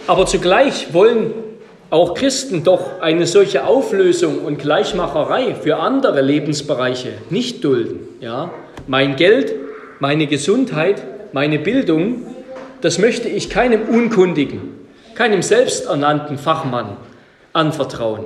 Aber 0.09 0.25
zugleich 0.25 0.91
wollen 0.91 1.35
auch 1.91 2.15
Christen 2.15 2.63
doch 2.63 2.99
eine 2.99 3.27
solche 3.27 3.67
Auflösung 3.67 4.39
und 4.39 4.57
Gleichmacherei 4.57 5.53
für 5.53 5.77
andere 5.77 6.21
Lebensbereiche 6.21 7.09
nicht 7.29 7.63
dulden. 7.63 8.07
Ja? 8.19 8.49
Mein 8.87 9.17
Geld, 9.17 9.53
meine 9.99 10.25
Gesundheit, 10.25 11.03
meine 11.31 11.59
Bildung, 11.59 12.25
das 12.81 12.97
möchte 12.97 13.29
ich 13.29 13.51
keinem 13.51 13.83
Unkundigen, 13.83 14.87
keinem 15.13 15.43
selbsternannten 15.43 16.39
Fachmann 16.39 16.97
anvertrauen. 17.53 18.25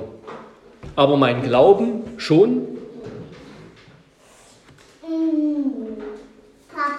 Aber 0.96 1.18
mein 1.18 1.42
Glauben 1.42 2.00
schon. 2.16 2.62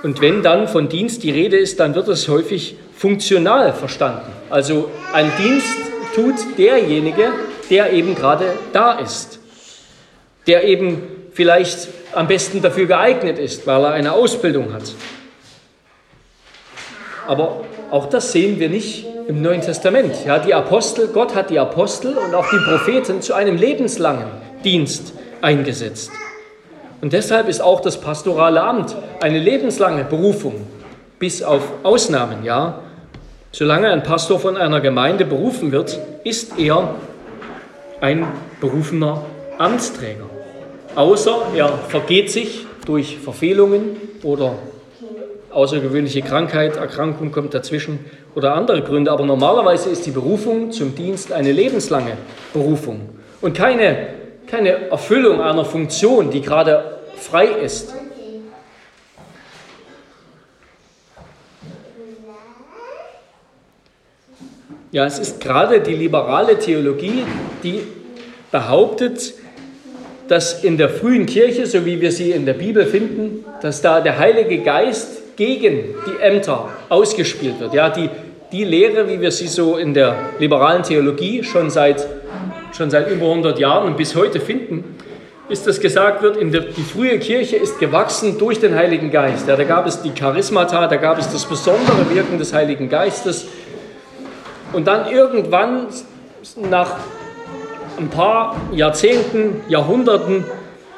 Und 0.03 0.21
wenn 0.21 0.43
dann 0.43 0.67
von 0.67 0.89
Dienst 0.89 1.23
die 1.23 1.31
Rede 1.31 1.57
ist, 1.57 1.79
dann 1.79 1.95
wird 1.95 2.07
es 2.07 2.27
häufig 2.27 2.75
funktional 2.95 3.73
verstanden. 3.73 4.35
Also 4.55 4.89
ein 5.11 5.29
Dienst 5.37 5.75
tut 6.15 6.57
derjenige, 6.57 7.33
der 7.69 7.91
eben 7.91 8.15
gerade 8.15 8.53
da 8.71 8.93
ist, 8.93 9.37
der 10.47 10.63
eben 10.63 11.03
vielleicht 11.33 11.89
am 12.13 12.29
besten 12.29 12.61
dafür 12.61 12.85
geeignet 12.85 13.37
ist, 13.37 13.67
weil 13.67 13.83
er 13.83 13.91
eine 13.91 14.13
Ausbildung 14.13 14.71
hat. 14.71 14.93
Aber 17.27 17.65
auch 17.91 18.05
das 18.05 18.31
sehen 18.31 18.57
wir 18.57 18.69
nicht 18.69 19.05
im 19.27 19.41
Neuen 19.41 19.59
Testament. 19.59 20.25
Ja, 20.25 20.39
die 20.39 20.53
Apostel, 20.53 21.09
Gott 21.09 21.35
hat 21.35 21.49
die 21.49 21.59
Apostel 21.59 22.17
und 22.17 22.33
auch 22.33 22.49
die 22.49 22.59
Propheten 22.65 23.21
zu 23.21 23.33
einem 23.33 23.57
lebenslangen 23.57 24.29
Dienst 24.63 25.11
eingesetzt. 25.41 26.11
Und 27.01 27.11
deshalb 27.11 27.49
ist 27.49 27.61
auch 27.61 27.81
das 27.81 27.99
pastorale 27.99 28.61
Amt 28.61 28.95
eine 29.19 29.39
lebenslange 29.39 30.05
Berufung, 30.05 30.65
bis 31.19 31.43
auf 31.43 31.61
Ausnahmen, 31.83 32.45
ja. 32.45 32.79
Solange 33.57 33.89
ein 33.89 34.03
Pastor 34.03 34.37
von 34.37 34.57
einer 34.57 34.81
Gemeinde 34.81 35.23
berufen 35.23 35.71
wird, 35.71 35.97
ist 36.25 36.59
er 36.59 36.95
ein 38.01 38.27
berufener 38.59 39.23
Amtsträger. 39.57 40.25
Außer 40.93 41.37
er 41.55 41.69
vergeht 41.87 42.29
sich 42.29 42.65
durch 42.85 43.17
Verfehlungen 43.17 43.95
oder 44.23 44.55
außergewöhnliche 45.53 46.21
Krankheit, 46.21 46.75
Erkrankung 46.75 47.31
kommt 47.31 47.53
dazwischen 47.53 48.03
oder 48.35 48.55
andere 48.55 48.81
Gründe. 48.81 49.09
Aber 49.09 49.25
normalerweise 49.25 49.89
ist 49.89 50.05
die 50.05 50.11
Berufung 50.11 50.73
zum 50.73 50.93
Dienst 50.93 51.31
eine 51.31 51.53
lebenslange 51.53 52.17
Berufung 52.51 53.07
und 53.39 53.55
keine, 53.55 54.07
keine 54.47 54.89
Erfüllung 54.89 55.39
einer 55.39 55.63
Funktion, 55.63 56.29
die 56.29 56.41
gerade 56.41 56.99
frei 57.15 57.45
ist. 57.45 57.95
Ja, 64.95 65.05
es 65.05 65.19
ist 65.19 65.41
gerade 65.41 65.81
die 65.81 65.93
liberale 65.93 66.57
Theologie, 66.57 67.25
die 67.63 67.81
behauptet, 68.49 69.33
dass 70.29 70.63
in 70.63 70.77
der 70.77 70.87
frühen 70.87 71.25
Kirche, 71.25 71.65
so 71.65 71.85
wie 71.85 71.99
wir 71.99 72.13
sie 72.13 72.31
in 72.31 72.45
der 72.45 72.53
Bibel 72.53 72.85
finden, 72.85 73.43
dass 73.61 73.81
da 73.81 73.99
der 73.99 74.17
Heilige 74.17 74.59
Geist 74.59 75.35
gegen 75.35 75.95
die 76.07 76.23
Ämter 76.23 76.69
ausgespielt 76.87 77.59
wird. 77.59 77.73
Ja, 77.73 77.89
die, 77.89 78.09
die 78.53 78.63
Lehre, 78.63 79.09
wie 79.09 79.19
wir 79.19 79.31
sie 79.31 79.49
so 79.49 79.75
in 79.75 79.93
der 79.93 80.15
liberalen 80.39 80.83
Theologie 80.83 81.43
schon 81.43 81.69
seit, 81.69 82.07
schon 82.71 82.89
seit 82.89 83.11
über 83.11 83.25
100 83.25 83.59
Jahren 83.59 83.87
und 83.87 83.97
bis 83.97 84.15
heute 84.15 84.39
finden, 84.39 84.95
ist, 85.49 85.67
dass 85.67 85.81
gesagt 85.81 86.21
wird, 86.21 86.37
in 86.37 86.53
der, 86.53 86.61
die 86.61 86.83
frühe 86.83 87.19
Kirche 87.19 87.57
ist 87.57 87.79
gewachsen 87.79 88.37
durch 88.37 88.61
den 88.61 88.73
Heiligen 88.73 89.11
Geist. 89.11 89.45
Ja, 89.49 89.57
da 89.57 89.65
gab 89.65 89.87
es 89.87 90.01
die 90.01 90.11
Charismata, 90.11 90.87
da 90.87 90.95
gab 90.95 91.19
es 91.19 91.29
das 91.29 91.45
besondere 91.45 92.09
Wirken 92.13 92.37
des 92.37 92.53
Heiligen 92.53 92.87
Geistes, 92.87 93.45
und 94.75 94.87
dann 94.87 95.09
irgendwann 95.09 95.87
nach 96.69 96.97
ein 97.97 98.09
paar 98.09 98.57
Jahrzehnten, 98.73 99.61
Jahrhunderten, 99.69 100.43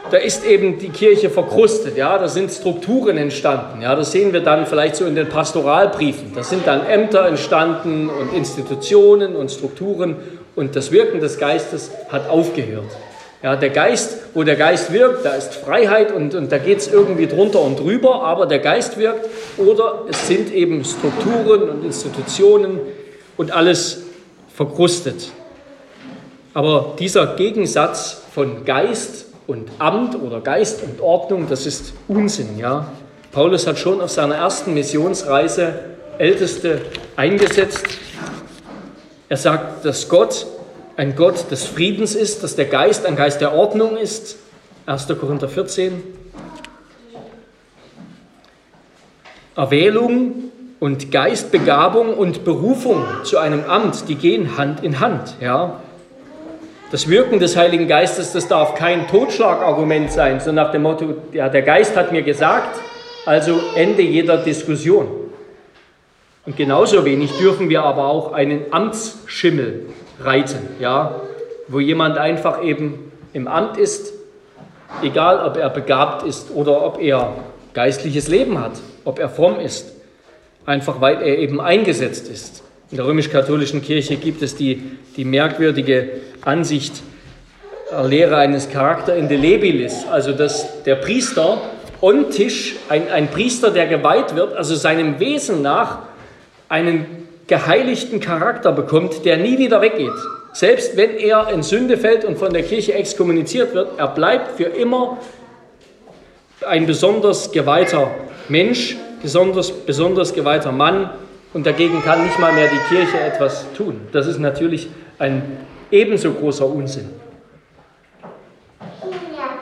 da 0.09 0.17
ist 0.17 0.45
eben 0.45 0.79
die 0.79 0.89
Kirche 0.89 1.29
verkrustet, 1.29 1.95
ja, 1.95 2.17
da 2.17 2.27
sind 2.27 2.49
Strukturen 2.49 3.17
entstanden, 3.17 3.81
ja, 3.81 3.95
das 3.95 4.11
sehen 4.11 4.33
wir 4.33 4.39
dann 4.39 4.65
vielleicht 4.65 4.95
so 4.95 5.05
in 5.05 5.15
den 5.15 5.29
Pastoralbriefen. 5.29 6.31
Da 6.33 6.43
sind 6.43 6.65
dann 6.65 6.87
Ämter 6.87 7.27
entstanden 7.27 8.09
und 8.09 8.33
Institutionen 8.33 9.35
und 9.35 9.51
Strukturen 9.51 10.15
und 10.55 10.75
das 10.75 10.91
Wirken 10.91 11.19
des 11.19 11.37
Geistes 11.37 11.91
hat 12.09 12.29
aufgehört. 12.29 12.89
Ja, 13.43 13.55
der 13.55 13.69
Geist, 13.69 14.17
wo 14.33 14.43
der 14.43 14.55
Geist 14.55 14.91
wirkt, 14.91 15.23
da 15.23 15.33
ist 15.33 15.53
Freiheit 15.53 16.11
und, 16.11 16.33
und 16.33 16.51
da 16.51 16.57
geht 16.57 16.79
es 16.79 16.91
irgendwie 16.91 17.27
drunter 17.27 17.61
und 17.61 17.79
drüber, 17.79 18.23
aber 18.23 18.47
der 18.47 18.59
Geist 18.59 18.97
wirkt 18.97 19.27
oder 19.57 20.05
es 20.09 20.27
sind 20.27 20.51
eben 20.51 20.83
Strukturen 20.83 21.69
und 21.69 21.85
Institutionen, 21.85 22.79
und 23.38 23.52
alles 23.52 24.04
verkrustet. 24.54 25.32
Aber 26.54 26.95
dieser 27.00 27.36
Gegensatz 27.36 28.23
von 28.34 28.65
Geist 28.65 29.28
und 29.45 29.69
Amt 29.80 30.19
oder 30.19 30.41
Geist 30.41 30.84
und 30.84 31.00
Ordnung, 31.00 31.47
das 31.47 31.65
ist 31.65 31.93
Unsinn. 32.08 32.58
Ja? 32.58 32.91
Paulus 33.32 33.67
hat 33.67 33.78
schon 33.78 34.02
auf 34.02 34.10
seiner 34.10 34.36
ersten 34.36 34.73
Missionsreise 34.73 35.73
Älteste 36.17 36.82
eingesetzt. 37.15 37.86
Er 39.30 39.38
sagt, 39.38 39.86
dass 39.86 40.10
Gott 40.10 40.47
ein 40.95 41.15
Gott 41.15 41.52
des 41.52 41.65
Friedens 41.65 42.15
ist, 42.15 42.43
dass 42.43 42.56
der 42.56 42.65
Geist 42.65 43.06
ein 43.06 43.15
Geist 43.15 43.39
der 43.39 43.54
Ordnung 43.54 43.97
ist. 43.97 44.38
1. 44.88 45.08
Korinther 45.19 45.47
14. 45.47 46.02
Erwählung 49.56 50.46
und 50.79 51.11
Geistbegabung 51.11 52.13
und 52.13 52.43
Berufung 52.43 53.03
zu 53.23 53.37
einem 53.37 53.63
Amt, 53.65 54.07
die 54.09 54.15
gehen 54.15 54.57
Hand 54.57 54.83
in 54.83 54.99
Hand. 54.99 55.35
Ja? 55.41 55.79
Das 56.91 57.09
Wirken 57.09 57.39
des 57.39 57.57
Heiligen 57.57 57.87
Geistes, 57.87 58.31
das 58.31 58.47
darf 58.47 58.75
kein 58.75 59.07
Totschlagargument 59.07 60.11
sein, 60.11 60.39
so 60.39 60.51
nach 60.51 60.71
dem 60.71 60.83
Motto, 60.83 61.15
ja, 61.33 61.49
der 61.49 61.63
Geist 61.63 61.97
hat 61.97 62.11
mir 62.11 62.21
gesagt, 62.21 62.79
also 63.25 63.59
Ende 63.75 64.03
jeder 64.03 64.37
Diskussion. 64.37 65.07
Und 66.45 66.55
genauso 66.55 67.03
wenig 67.03 67.31
dürfen 67.37 67.69
wir 67.69 67.83
aber 67.83 68.07
auch 68.07 68.31
einen 68.31 68.71
Amtsschimmel 68.71 69.87
reiten, 70.21 70.59
ja, 70.79 71.19
wo 71.67 71.79
jemand 71.79 72.17
einfach 72.17 72.63
eben 72.63 73.11
im 73.33 73.47
Amt 73.47 73.77
ist, 73.77 74.13
egal 75.01 75.45
ob 75.45 75.57
er 75.57 75.69
begabt 75.69 76.25
ist 76.25 76.51
oder 76.55 76.85
ob 76.85 77.01
er 77.01 77.33
geistliches 77.73 78.29
Leben 78.29 78.61
hat, 78.61 78.73
ob 79.03 79.19
er 79.19 79.27
fromm 79.27 79.59
ist 79.59 79.96
einfach 80.67 81.01
weil 81.01 81.21
er 81.21 81.39
eben 81.39 81.60
eingesetzt 81.60 82.30
ist. 82.30 82.62
In 82.91 82.97
der 82.97 83.08
römisch-katholischen 83.08 83.82
Kirche 83.82 84.17
gibt 84.17 84.43
es 84.43 84.56
die, 84.56 84.84
die 85.15 85.25
merkwürdige 85.25 86.10
Ansicht 86.41 87.01
äh, 87.91 88.06
Lehre 88.06 88.38
eines 88.38 88.69
Charakter 88.69 89.15
indelebilis, 89.15 90.06
also 90.12 90.34
dass 90.34 90.84
der 90.84 90.95
Priester 90.95 91.60
on 92.01 92.30
Tisch, 92.30 92.75
ein, 92.89 93.10
ein 93.10 93.30
Priester, 93.30 93.71
der 93.71 93.88
geweiht 93.88 94.36
wird, 94.36 94.56
also 94.56 94.75
seinem 94.75 95.19
Wesen 95.19 95.63
nach 95.63 95.99
einen 96.69 97.27
geheiligten 97.47 98.19
Charakter 98.19 98.71
bekommt, 98.71 99.25
der 99.25 99.38
nie 99.38 99.58
wieder 99.58 99.82
weggeht. 99.82 100.12
Selbst 100.53 100.97
wenn 100.97 101.17
er 101.17 101.49
in 101.49 101.63
Sünde 101.63 101.97
fällt 101.97 102.25
und 102.25 102.38
von 102.38 102.51
der 102.51 102.63
Kirche 102.63 102.93
exkommuniziert 102.93 103.73
wird, 103.73 103.97
er 103.97 104.10
bleibt 104.10 104.58
für 104.58 104.65
immer 104.65 105.17
ein 106.65 106.86
besonders 106.86 107.51
geweihter 107.51 108.12
Mensch, 108.49 108.97
besonders, 109.21 109.71
besonders 109.71 110.34
geweihter 110.34 110.71
Mann 110.71 111.10
und 111.53 111.65
dagegen 111.65 112.01
kann 112.03 112.23
nicht 112.23 112.39
mal 112.39 112.53
mehr 112.53 112.69
die 112.69 112.95
Kirche 112.95 113.19
etwas 113.19 113.65
tun. 113.75 114.01
Das 114.12 114.27
ist 114.27 114.39
natürlich 114.39 114.89
ein 115.19 115.58
ebenso 115.91 116.32
großer 116.32 116.65
Unsinn. 116.65 117.10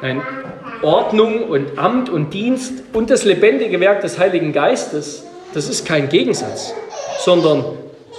Nein, 0.02 0.22
Ordnung 0.82 1.44
und 1.50 1.78
Amt 1.78 2.10
und 2.10 2.34
Dienst 2.34 2.84
und 2.94 3.10
das 3.10 3.24
lebendige 3.24 3.80
Werk 3.80 4.02
des 4.02 4.20
Heiligen 4.20 4.52
Geistes, 4.54 5.26
das 5.54 5.70
ist 5.70 5.86
kein 5.86 6.10
Gegensatz, 6.10 6.74
sondern 7.20 7.63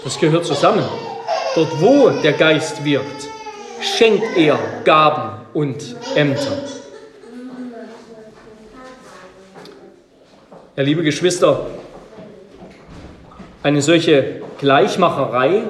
das 0.05 0.19
gehört 0.19 0.45
zusammen. 0.45 0.85
dort 1.57 1.81
wo 1.81 2.11
der 2.23 2.35
Geist 2.35 2.85
wirkt, 2.85 3.29
schenkt 3.81 4.37
er 4.37 4.59
Gaben 4.85 5.47
und 5.55 5.97
Ämter. 6.15 6.76
Ja, 10.77 10.83
liebe 10.83 11.03
Geschwister, 11.03 11.69
eine 13.63 13.81
solche 13.81 14.43
Gleichmacherei, 14.59 15.63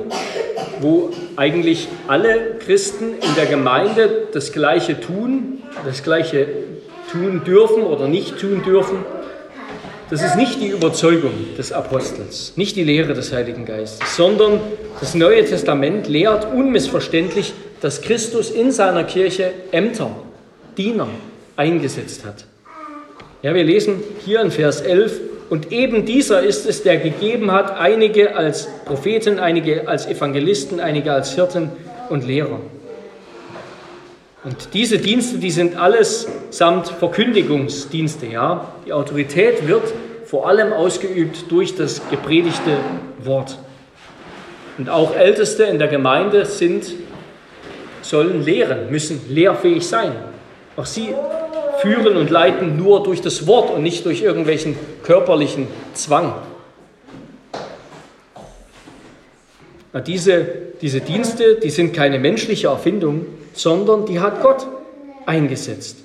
wo 0.80 1.10
eigentlich 1.36 1.86
alle 2.08 2.56
Christen 2.58 3.10
in 3.12 3.34
der 3.36 3.46
Gemeinde 3.46 4.26
das 4.32 4.50
Gleiche 4.50 5.00
tun, 5.00 5.62
das 5.84 6.02
Gleiche 6.02 6.48
tun 7.12 7.42
dürfen 7.44 7.84
oder 7.84 8.08
nicht 8.08 8.40
tun 8.40 8.64
dürfen, 8.64 8.98
das 10.10 10.22
ist 10.22 10.34
nicht 10.34 10.60
die 10.60 10.70
Überzeugung 10.70 11.54
des 11.56 11.70
Apostels, 11.70 12.54
nicht 12.56 12.74
die 12.74 12.82
Lehre 12.82 13.14
des 13.14 13.32
Heiligen 13.32 13.64
Geistes, 13.64 14.16
sondern 14.16 14.60
das 14.98 15.14
Neue 15.14 15.44
Testament 15.44 16.08
lehrt 16.08 16.52
unmissverständlich, 16.52 17.54
dass 17.80 18.02
Christus 18.02 18.50
in 18.50 18.72
seiner 18.72 19.04
Kirche 19.04 19.52
Ämter, 19.70 20.10
Diener 20.76 21.06
eingesetzt 21.54 22.24
hat. 22.24 22.44
Ja, 23.42 23.54
wir 23.54 23.64
lesen 23.64 24.02
hier 24.24 24.40
in 24.40 24.50
Vers 24.50 24.80
11, 24.80 25.20
und 25.48 25.70
eben 25.70 26.04
dieser 26.04 26.42
ist 26.42 26.66
es, 26.66 26.82
der 26.82 26.96
gegeben 26.96 27.52
hat, 27.52 27.78
einige 27.78 28.34
als 28.34 28.68
Propheten, 28.84 29.38
einige 29.38 29.86
als 29.86 30.06
Evangelisten, 30.06 30.80
einige 30.80 31.12
als 31.12 31.34
Hirten 31.34 31.70
und 32.08 32.26
Lehrer. 32.26 32.60
Und 34.42 34.74
diese 34.74 34.98
Dienste, 34.98 35.38
die 35.38 35.50
sind 35.50 35.76
alles 35.76 36.28
samt 36.50 36.88
Verkündigungsdienste, 36.88 38.26
ja. 38.26 38.72
Die 38.86 38.92
Autorität 38.92 39.66
wird 39.68 39.82
vor 40.24 40.48
allem 40.48 40.72
ausgeübt 40.72 41.50
durch 41.50 41.76
das 41.76 42.00
gepredigte 42.10 42.76
Wort. 43.22 43.58
Und 44.78 44.88
auch 44.88 45.16
Älteste 45.16 45.64
in 45.64 45.78
der 45.78 45.88
Gemeinde 45.88 46.44
sind, 46.44 46.86
sollen 48.02 48.44
lehren, 48.44 48.90
müssen 48.90 49.20
lehrfähig 49.28 49.86
sein. 49.86 50.12
Auch 50.76 50.86
sie 50.86 51.14
führen 51.86 52.16
und 52.16 52.30
leiten 52.30 52.76
nur 52.76 53.02
durch 53.02 53.20
das 53.20 53.46
Wort 53.46 53.70
und 53.70 53.82
nicht 53.82 54.04
durch 54.06 54.22
irgendwelchen 54.22 54.76
körperlichen 55.04 55.68
Zwang. 55.94 56.34
Diese, 60.06 60.44
diese 60.82 61.00
Dienste, 61.00 61.54
die 61.54 61.70
sind 61.70 61.94
keine 61.94 62.18
menschliche 62.18 62.66
Erfindung, 62.66 63.26
sondern 63.52 64.04
die 64.04 64.20
hat 64.20 64.42
Gott 64.42 64.66
eingesetzt. 65.26 65.98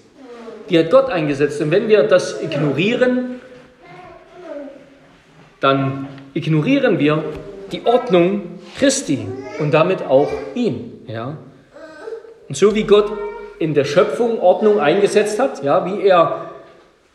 Die 0.70 0.78
hat 0.78 0.92
Gott 0.92 1.10
eingesetzt. 1.10 1.60
Und 1.62 1.72
wenn 1.72 1.90
wir 1.90 2.04
das 2.04 2.42
ignorieren, 2.42 3.42
dann 5.60 6.08
ignorieren 6.34 7.00
wir 7.00 7.24
die 7.72 7.86
Ordnung 7.86 8.60
Christi 8.78 9.28
und 9.60 9.74
damit 9.74 10.04
auch 10.04 10.30
ihn. 10.56 11.04
Ja? 11.08 11.38
Und 12.48 12.56
so 12.56 12.74
wie 12.76 12.84
Gott 12.84 13.12
in 13.62 13.76
der 13.76 13.86
Schöpfung 13.86 14.40
Ordnung 14.42 14.80
eingesetzt 14.80 15.38
hat, 15.38 15.64
ja, 15.64 15.86
wie 15.86 16.08
er 16.08 16.50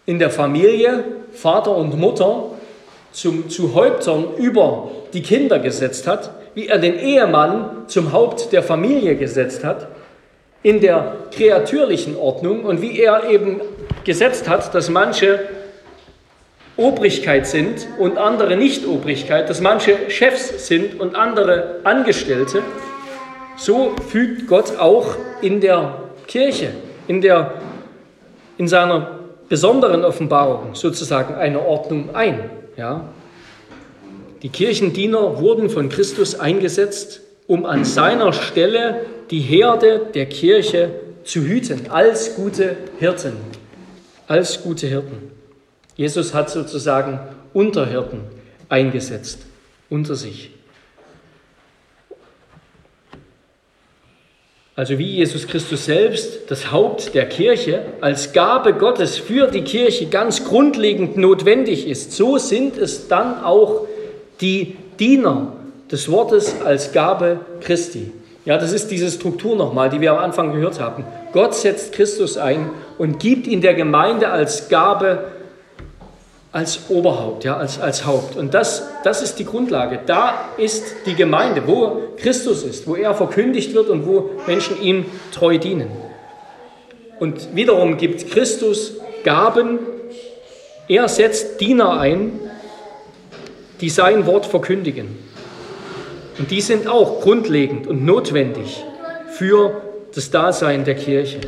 in 0.07 0.21
der 0.21 0.31
Familie 0.31 1.03
Vater 1.33 1.77
und 1.77 1.99
Mutter 1.99 2.45
zum, 3.11 3.51
zu 3.51 3.75
Häuptern 3.75 4.29
über 4.37 4.93
die 5.13 5.23
Kinder 5.23 5.59
gesetzt 5.59 6.07
hat, 6.07 6.31
wie 6.55 6.69
er 6.69 6.79
den 6.79 7.01
Ehemann 7.01 7.89
zum 7.89 8.13
Haupt 8.13 8.53
der 8.53 8.63
Familie 8.63 9.17
gesetzt 9.17 9.65
hat, 9.65 9.89
in 10.63 10.81
der 10.81 11.17
kreatürlichen 11.35 12.17
Ordnung 12.17 12.65
und 12.65 12.81
wie 12.81 13.01
er 13.01 13.29
eben 13.29 13.61
gesetzt 14.05 14.49
hat, 14.49 14.73
dass 14.73 14.89
manche 14.89 15.41
Obrigkeit 16.77 17.49
sind 17.49 17.89
und 17.99 18.19
andere 18.19 18.57
nicht 18.57 18.87
Obrigkeit, 18.87 19.51
dass 19.51 19.61
manche 19.61 20.11
Chefs 20.11 20.69
sind 20.69 21.01
und 21.01 21.17
andere 21.17 21.81
Angestellte, 21.83 22.63
so 23.57 23.97
fügt 24.09 24.47
Gott 24.47 24.79
auch 24.79 25.17
in 25.41 25.61
der 25.61 26.06
Kirche, 26.27 26.73
in, 27.09 27.21
der, 27.21 27.55
in 28.59 28.69
seiner 28.69 29.21
besonderen 29.49 30.05
Offenbarung 30.05 30.75
sozusagen 30.75 31.35
eine 31.35 31.61
Ordnung 31.61 32.15
ein. 32.15 32.51
Ja? 32.77 33.09
Die 34.43 34.49
Kirchendiener 34.49 35.41
wurden 35.41 35.71
von 35.71 35.89
Christus 35.89 36.39
eingesetzt, 36.39 37.21
um 37.47 37.65
an 37.65 37.85
seiner 37.85 38.33
Stelle 38.33 39.07
die 39.31 39.41
Herde 39.41 40.03
der 40.15 40.27
Kirche 40.27 40.91
zu 41.25 41.41
hüten, 41.41 41.91
als 41.91 42.35
gute 42.35 42.77
Hirten. 42.99 43.33
Als 44.27 44.63
gute 44.63 44.87
Hirten. 44.87 45.31
Jesus 45.97 46.35
hat 46.35 46.51
sozusagen 46.51 47.21
Unterhirten 47.53 48.21
eingesetzt 48.69 49.47
unter 49.89 50.15
sich. 50.15 50.51
Also 54.79 54.99
wie 54.99 55.07
Jesus 55.07 55.47
Christus 55.49 55.87
selbst, 55.87 56.51
das 56.51 56.71
Haupt 56.71 57.15
der 57.15 57.27
Kirche, 57.27 57.81
als 58.03 58.35
Gabe 58.35 58.75
Gottes 58.75 59.17
für 59.17 59.47
die 59.47 59.63
Kirche 59.63 60.05
ganz 60.05 60.45
grundlegend 60.45 61.17
notwendig 61.17 61.89
ist, 61.89 62.13
so 62.13 62.37
sind 62.37 62.77
es 62.77 63.09
dann 63.09 63.43
auch 63.43 63.87
die 64.43 64.77
Diener 65.01 65.55
des 65.91 66.11
Wortes 66.11 66.57
als 66.63 66.93
Gabe 66.93 67.41
Christi. 67.63 68.13
Ja, 68.45 68.59
das 68.59 68.73
ist 68.73 68.91
diese 68.91 69.11
Struktur 69.11 69.57
nochmal, 69.57 69.89
die 69.89 70.03
wir 70.03 70.13
am 70.13 70.19
Anfang 70.19 70.53
gehört 70.53 70.79
haben. 70.79 71.05
Gott 71.33 71.55
setzt 71.55 71.93
Christus 71.95 72.37
ein 72.37 72.69
und 72.99 73.19
gibt 73.19 73.47
ihn 73.47 73.63
der 73.63 73.73
Gemeinde 73.73 74.29
als 74.29 74.69
Gabe, 74.69 75.25
als 76.57 76.89
Oberhaupt, 76.89 77.45
ja, 77.45 77.59
als, 77.59 77.79
als 77.79 78.07
Haupt. 78.07 78.35
Und 78.35 78.55
das, 78.55 78.89
das 79.05 79.21
ist 79.21 79.39
die 79.39 79.45
Grundlage. 79.45 80.01
Da 80.07 80.49
ist 80.57 80.85
die 81.05 81.15
Gemeinde, 81.15 81.63
wo 81.67 81.99
Christus 82.17 82.63
ist, 82.63 82.87
wo 82.87 82.97
er 82.97 83.15
verkündigt 83.15 83.75
wird 83.75 83.91
und 83.91 84.07
wo 84.07 84.31
Menschen 84.47 84.81
ihm 84.81 85.05
treu 85.33 85.59
dienen. 85.59 85.91
Und 87.21 87.55
wiederum 87.55 87.99
gibt 87.99 88.31
Christus 88.31 88.95
Gaben, 89.23 89.81
er 90.89 91.09
setzt 91.09 91.61
Diener 91.61 92.01
ein, 92.01 92.41
die 93.83 93.91
sein 93.91 94.25
Wort 94.25 94.47
verkündigen. 94.47 95.19
Und 96.39 96.51
die 96.51 96.63
sind 96.63 96.89
auch 96.89 97.21
grundlegend 97.21 97.87
und 97.87 98.03
notwendig 98.03 98.83
für 99.29 99.83
das 100.15 100.31
Dasein 100.31 100.87
der 100.87 100.95
Kirche. 100.95 101.39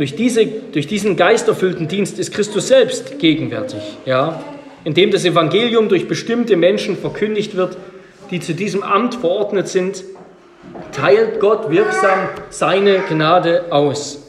Durch, 0.00 0.14
diese, 0.14 0.46
durch 0.46 0.86
diesen 0.86 1.14
geisterfüllten 1.14 1.86
Dienst 1.86 2.18
ist 2.18 2.32
Christus 2.32 2.68
selbst 2.68 3.18
gegenwärtig, 3.18 3.82
ja, 4.06 4.42
indem 4.82 5.10
das 5.10 5.26
Evangelium 5.26 5.90
durch 5.90 6.08
bestimmte 6.08 6.56
Menschen 6.56 6.96
verkündigt 6.96 7.54
wird, 7.54 7.76
die 8.30 8.40
zu 8.40 8.54
diesem 8.54 8.82
Amt 8.82 9.16
verordnet 9.16 9.68
sind, 9.68 10.02
teilt 10.92 11.38
Gott 11.38 11.70
wirksam 11.70 12.30
seine 12.48 13.00
Gnade 13.10 13.66
aus, 13.68 14.22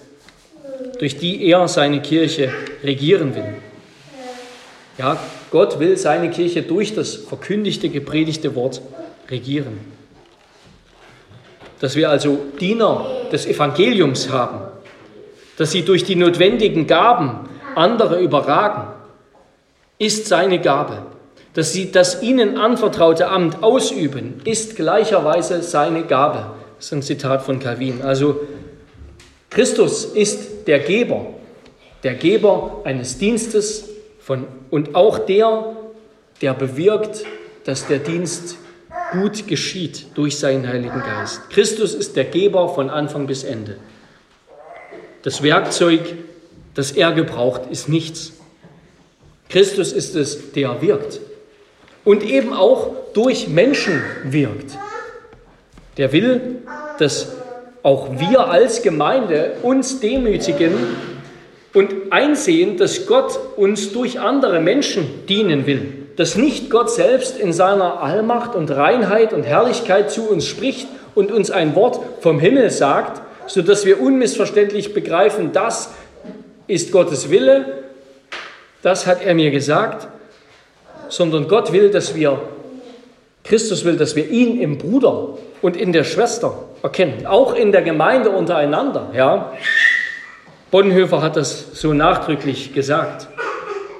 durch 0.99 1.17
die 1.17 1.45
er 1.45 1.65
seine 1.69 2.01
Kirche 2.01 2.51
regieren 2.83 3.33
will. 3.33 3.53
Ja, 4.97 5.17
Gott 5.51 5.79
will 5.79 5.95
seine 5.95 6.31
Kirche 6.31 6.63
durch 6.63 6.95
das 6.95 7.15
verkündigte, 7.15 7.87
gepredigte 7.87 8.55
Wort 8.55 8.81
regieren. 9.29 9.79
Dass 11.79 11.95
wir 11.95 12.09
also 12.09 12.39
Diener 12.59 13.07
des 13.31 13.45
Evangeliums 13.45 14.29
haben, 14.29 14.60
dass 15.57 15.71
sie 15.71 15.83
durch 15.83 16.03
die 16.03 16.15
notwendigen 16.15 16.87
Gaben 16.87 17.49
andere 17.75 18.19
überragen, 18.19 18.87
ist 19.97 20.27
seine 20.27 20.59
Gabe. 20.59 21.05
Dass 21.53 21.73
sie 21.73 21.91
das 21.91 22.21
ihnen 22.23 22.57
anvertraute 22.57 23.27
Amt 23.27 23.61
ausüben, 23.61 24.41
ist 24.45 24.75
gleicherweise 24.75 25.61
seine 25.61 26.03
Gabe. 26.03 26.45
Das 26.77 26.85
ist 26.85 26.93
ein 26.93 27.01
Zitat 27.01 27.43
von 27.43 27.59
Calvin. 27.59 28.01
Also 28.01 28.39
Christus 29.49 30.05
ist 30.05 30.65
der 30.67 30.79
Geber, 30.79 31.27
der 32.03 32.15
Geber 32.15 32.81
eines 32.85 33.17
Dienstes 33.17 33.89
von, 34.19 34.45
und 34.69 34.95
auch 34.95 35.19
der, 35.19 35.75
der 36.41 36.53
bewirkt, 36.53 37.25
dass 37.65 37.85
der 37.85 37.99
Dienst 37.99 38.55
gut 39.11 39.47
geschieht 39.47 40.05
durch 40.15 40.39
seinen 40.39 40.67
Heiligen 40.67 41.01
Geist. 41.01 41.49
Christus 41.49 41.93
ist 41.93 42.15
der 42.15 42.25
Geber 42.25 42.69
von 42.69 42.89
Anfang 42.89 43.27
bis 43.27 43.43
Ende. 43.43 43.77
Das 45.23 45.43
Werkzeug, 45.43 46.01
das 46.73 46.91
er 46.91 47.11
gebraucht, 47.11 47.61
ist 47.69 47.89
nichts. 47.89 48.33
Christus 49.49 49.91
ist 49.91 50.15
es, 50.15 50.53
der 50.53 50.81
wirkt. 50.81 51.19
Und 52.03 52.23
eben 52.23 52.53
auch 52.53 52.91
durch 53.13 53.47
Menschen 53.47 54.01
wirkt. 54.23 54.77
Der 55.97 56.11
will, 56.13 56.59
dass 56.97 57.33
auch 57.83 58.19
wir 58.19 58.47
als 58.47 58.81
Gemeinde 58.81 59.53
uns 59.61 59.99
demütigen 59.99 60.73
und 61.73 61.93
einsehen, 62.11 62.77
dass 62.77 63.05
Gott 63.05 63.39
uns 63.55 63.91
durch 63.91 64.19
andere 64.19 64.59
Menschen 64.59 65.25
dienen 65.27 65.65
will. 65.65 65.93
Dass 66.15 66.35
nicht 66.35 66.69
Gott 66.69 66.91
selbst 66.91 67.37
in 67.37 67.53
seiner 67.53 68.01
Allmacht 68.01 68.55
und 68.55 68.69
Reinheit 68.71 69.33
und 69.33 69.43
Herrlichkeit 69.43 70.11
zu 70.11 70.29
uns 70.29 70.45
spricht 70.45 70.87
und 71.15 71.31
uns 71.31 71.51
ein 71.51 71.75
Wort 71.75 71.99
vom 72.21 72.39
Himmel 72.39 72.69
sagt, 72.69 73.21
sodass 73.53 73.85
wir 73.85 73.99
unmissverständlich 73.99 74.93
begreifen, 74.93 75.51
das 75.51 75.89
ist 76.67 76.91
Gottes 76.93 77.29
Wille, 77.29 77.83
das 78.81 79.05
hat 79.05 79.21
er 79.23 79.35
mir 79.35 79.51
gesagt, 79.51 80.07
sondern 81.09 81.49
Gott 81.49 81.73
will, 81.73 81.91
dass 81.91 82.15
wir 82.15 82.41
Christus 83.43 83.83
will, 83.83 83.97
dass 83.97 84.15
wir 84.15 84.29
ihn 84.29 84.61
im 84.61 84.77
Bruder 84.77 85.37
und 85.61 85.75
in 85.75 85.91
der 85.91 86.05
Schwester 86.05 86.69
erkennen, 86.81 87.25
auch 87.25 87.53
in 87.53 87.73
der 87.73 87.81
Gemeinde 87.81 88.29
untereinander. 88.29 89.11
Ja? 89.13 89.51
Bonhoeffer 90.69 91.21
hat 91.21 91.35
das 91.35 91.73
so 91.73 91.93
nachdrücklich 91.93 92.73
gesagt. 92.73 93.27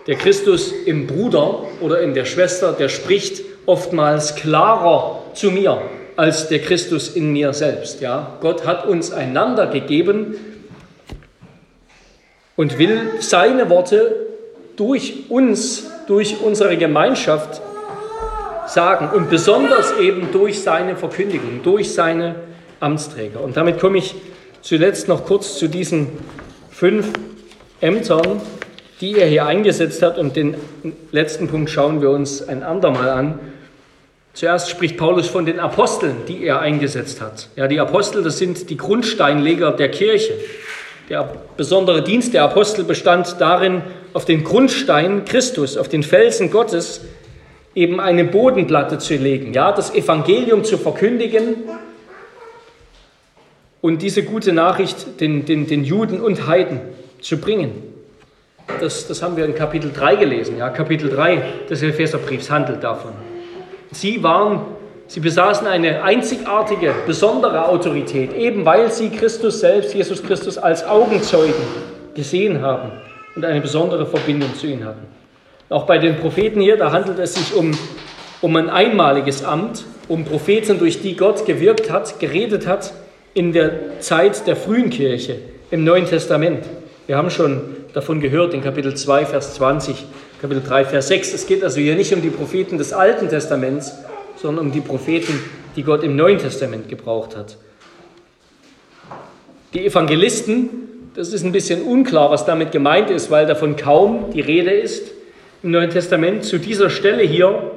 Der 0.08 0.16
Christus 0.16 0.72
im 0.86 1.08
Bruder 1.08 1.64
oder 1.82 2.02
in 2.02 2.14
der 2.14 2.26
Schwester, 2.26 2.72
der 2.72 2.88
spricht 2.88 3.44
oftmals 3.66 4.36
klarer 4.36 5.24
zu 5.34 5.52
mir 5.52 5.82
als 6.16 6.50
der 6.50 6.60
Christus 6.60 7.10
in 7.10 7.32
mir 7.32 7.54
selbst. 7.54 8.02
Ja? 8.02 8.38
Gott 8.42 8.66
hat 8.66 8.86
uns 8.86 9.12
einander 9.12 9.68
gegeben 9.68 10.36
und 12.56 12.78
will 12.78 13.12
seine 13.20 13.70
Worte 13.70 14.16
durch 14.76 15.30
uns, 15.30 15.90
durch 16.08 16.42
unsere 16.42 16.78
Gemeinschaft 16.78 17.62
sagen 18.68 19.10
und 19.16 19.30
besonders 19.30 19.98
eben 20.00 20.32
durch 20.32 20.62
seine 20.62 20.96
Verkündigung, 20.96 21.62
durch 21.64 21.94
seine 21.94 22.36
Amtsträger. 22.80 23.42
Und 23.42 23.58
damit 23.58 23.80
komme 23.80 23.98
ich 23.98 24.16
zuletzt 24.62 25.08
noch 25.08 25.26
kurz 25.26 25.58
zu 25.58 25.68
diesen 25.68 26.08
fünf 26.70 27.12
Ämtern, 27.82 28.42
die 29.02 29.18
er 29.18 29.28
hier 29.28 29.46
eingesetzt 29.46 30.02
hat. 30.02 30.18
Und 30.18 30.36
den 30.36 30.56
letzten 31.12 31.48
Punkt 31.48 31.70
schauen 31.70 32.02
wir 32.02 32.12
uns 32.12 32.48
ein 32.48 32.64
andermal 32.64 33.10
an. 33.10 33.40
Zuerst 34.34 34.70
spricht 34.70 34.98
Paulus 34.98 35.28
von 35.28 35.46
den 35.46 35.60
Aposteln, 35.60 36.18
die 36.28 36.46
er 36.46 36.62
eingesetzt 36.62 37.20
hat. 37.22 37.50
Ja, 37.56 37.68
die 37.68 37.80
Apostel, 37.80 38.24
das 38.24 38.38
sind 38.38 38.70
die 38.70 38.78
Grundsteinleger 38.78 39.72
der 39.72 39.92
Kirche. 39.92 40.34
Der 41.10 41.30
besondere 41.58 42.02
Dienst 42.02 42.34
der 42.34 42.44
Apostel 42.44 42.86
bestand 42.86 43.36
darin, 43.40 43.82
auf 44.14 44.24
den 44.24 44.44
Grundstein 44.44 45.26
Christus, 45.26 45.78
auf 45.78 45.90
den 45.90 46.04
Felsen 46.04 46.50
Gottes, 46.50 47.02
eben 47.76 48.00
eine 48.00 48.24
Bodenplatte 48.24 48.98
zu 48.98 49.16
legen, 49.16 49.54
ja, 49.54 49.72
das 49.72 49.94
Evangelium 49.94 50.64
zu 50.64 50.78
verkündigen 50.78 51.56
und 53.82 54.02
diese 54.02 54.24
gute 54.24 54.54
Nachricht 54.54 55.20
den, 55.20 55.46
den, 55.46 55.68
den 55.68 55.84
Juden 55.84 56.22
und 56.22 56.48
Heiden 56.48 56.80
zu 57.22 57.38
bringen. 57.38 57.72
Das, 58.80 59.08
das 59.08 59.22
haben 59.22 59.36
wir 59.36 59.46
in 59.46 59.56
Kapitel 59.56 59.92
3 59.92 60.16
gelesen. 60.16 60.58
Ja, 60.58 60.70
Kapitel 60.70 61.10
3 61.10 61.44
des 61.70 61.82
Epheserbriefs 61.82 62.50
handelt 62.50 62.84
davon. 62.84 63.12
Sie 63.92 64.24
waren, 64.24 64.62
sie 65.08 65.20
besaßen 65.20 65.68
eine 65.68 66.04
einzigartige, 66.04 66.94
besondere 67.06 67.68
Autorität, 67.68 68.34
eben 68.34 68.66
weil 68.66 68.92
sie 68.92 69.10
Christus 69.10 69.60
selbst, 69.60 69.94
Jesus 69.94 70.24
Christus, 70.24 70.58
als 70.58 70.86
Augenzeugen 70.86 71.54
gesehen 72.16 72.62
haben 72.62 72.92
und 73.36 73.44
eine 73.44 73.62
besondere 73.62 74.06
Verbindung 74.06 74.56
zu 74.56 74.68
ihm 74.68 74.86
hatten. 74.86 75.06
Auch 75.70 75.86
bei 75.86 75.98
den 75.98 76.18
Propheten 76.18 76.62
hier, 76.62 76.78
da 76.78 76.92
handelt 76.92 77.20
es 77.20 77.36
sich 77.36 77.54
um, 77.54 77.72
um 78.42 78.56
ein 78.56 78.70
einmaliges 78.70 79.44
Amt, 79.44 79.86
um 80.08 80.26
Propheten, 80.26 80.80
durch 80.80 81.02
die 81.02 81.16
Gott 81.16 81.46
gewirkt 81.46 81.90
hat, 81.90 82.20
geredet 82.20 82.68
hat 82.68 82.94
in 83.34 83.54
der 83.54 84.00
Zeit 84.00 84.48
der 84.48 84.56
frühen 84.56 84.90
Kirche 84.90 85.38
im 85.70 85.84
Neuen 85.84 86.06
Testament. 86.06 86.66
Wir 87.08 87.18
haben 87.18 87.30
schon 87.30 87.62
davon 87.94 88.20
gehört 88.20 88.54
in 88.54 88.62
Kapitel 88.62 88.96
2, 88.96 89.26
Vers 89.26 89.56
20 89.56 90.06
Kapitel 90.42 90.64
3, 90.64 90.86
Vers 90.86 91.08
6. 91.10 91.34
Es 91.36 91.46
geht 91.46 91.64
also 91.64 91.80
hier 91.80 91.96
nicht 91.96 92.12
um 92.16 92.22
die 92.24 92.32
Propheten 92.32 92.80
des 92.80 92.94
Alten 92.94 93.30
Testaments, 93.30 93.94
sondern 94.36 94.66
um 94.66 94.72
die 94.72 94.82
Propheten, 94.82 95.40
die 95.76 95.84
Gott 95.84 96.02
im 96.04 96.16
Neuen 96.16 96.40
Testament 96.40 96.90
gebraucht 96.90 97.38
hat. 97.38 97.58
Die 99.76 99.86
Evangelisten, 99.86 100.70
das 101.14 101.32
ist 101.32 101.44
ein 101.44 101.52
bisschen 101.52 101.84
unklar, 101.84 102.32
was 102.32 102.44
damit 102.44 102.72
gemeint 102.72 103.12
ist, 103.12 103.30
weil 103.30 103.46
davon 103.46 103.76
kaum 103.76 104.32
die 104.34 104.42
Rede 104.42 104.72
ist 104.72 105.12
im 105.62 105.70
Neuen 105.70 105.92
Testament. 105.92 106.44
Zu 106.44 106.58
dieser 106.58 106.90
Stelle 106.90 107.22
hier 107.22 107.74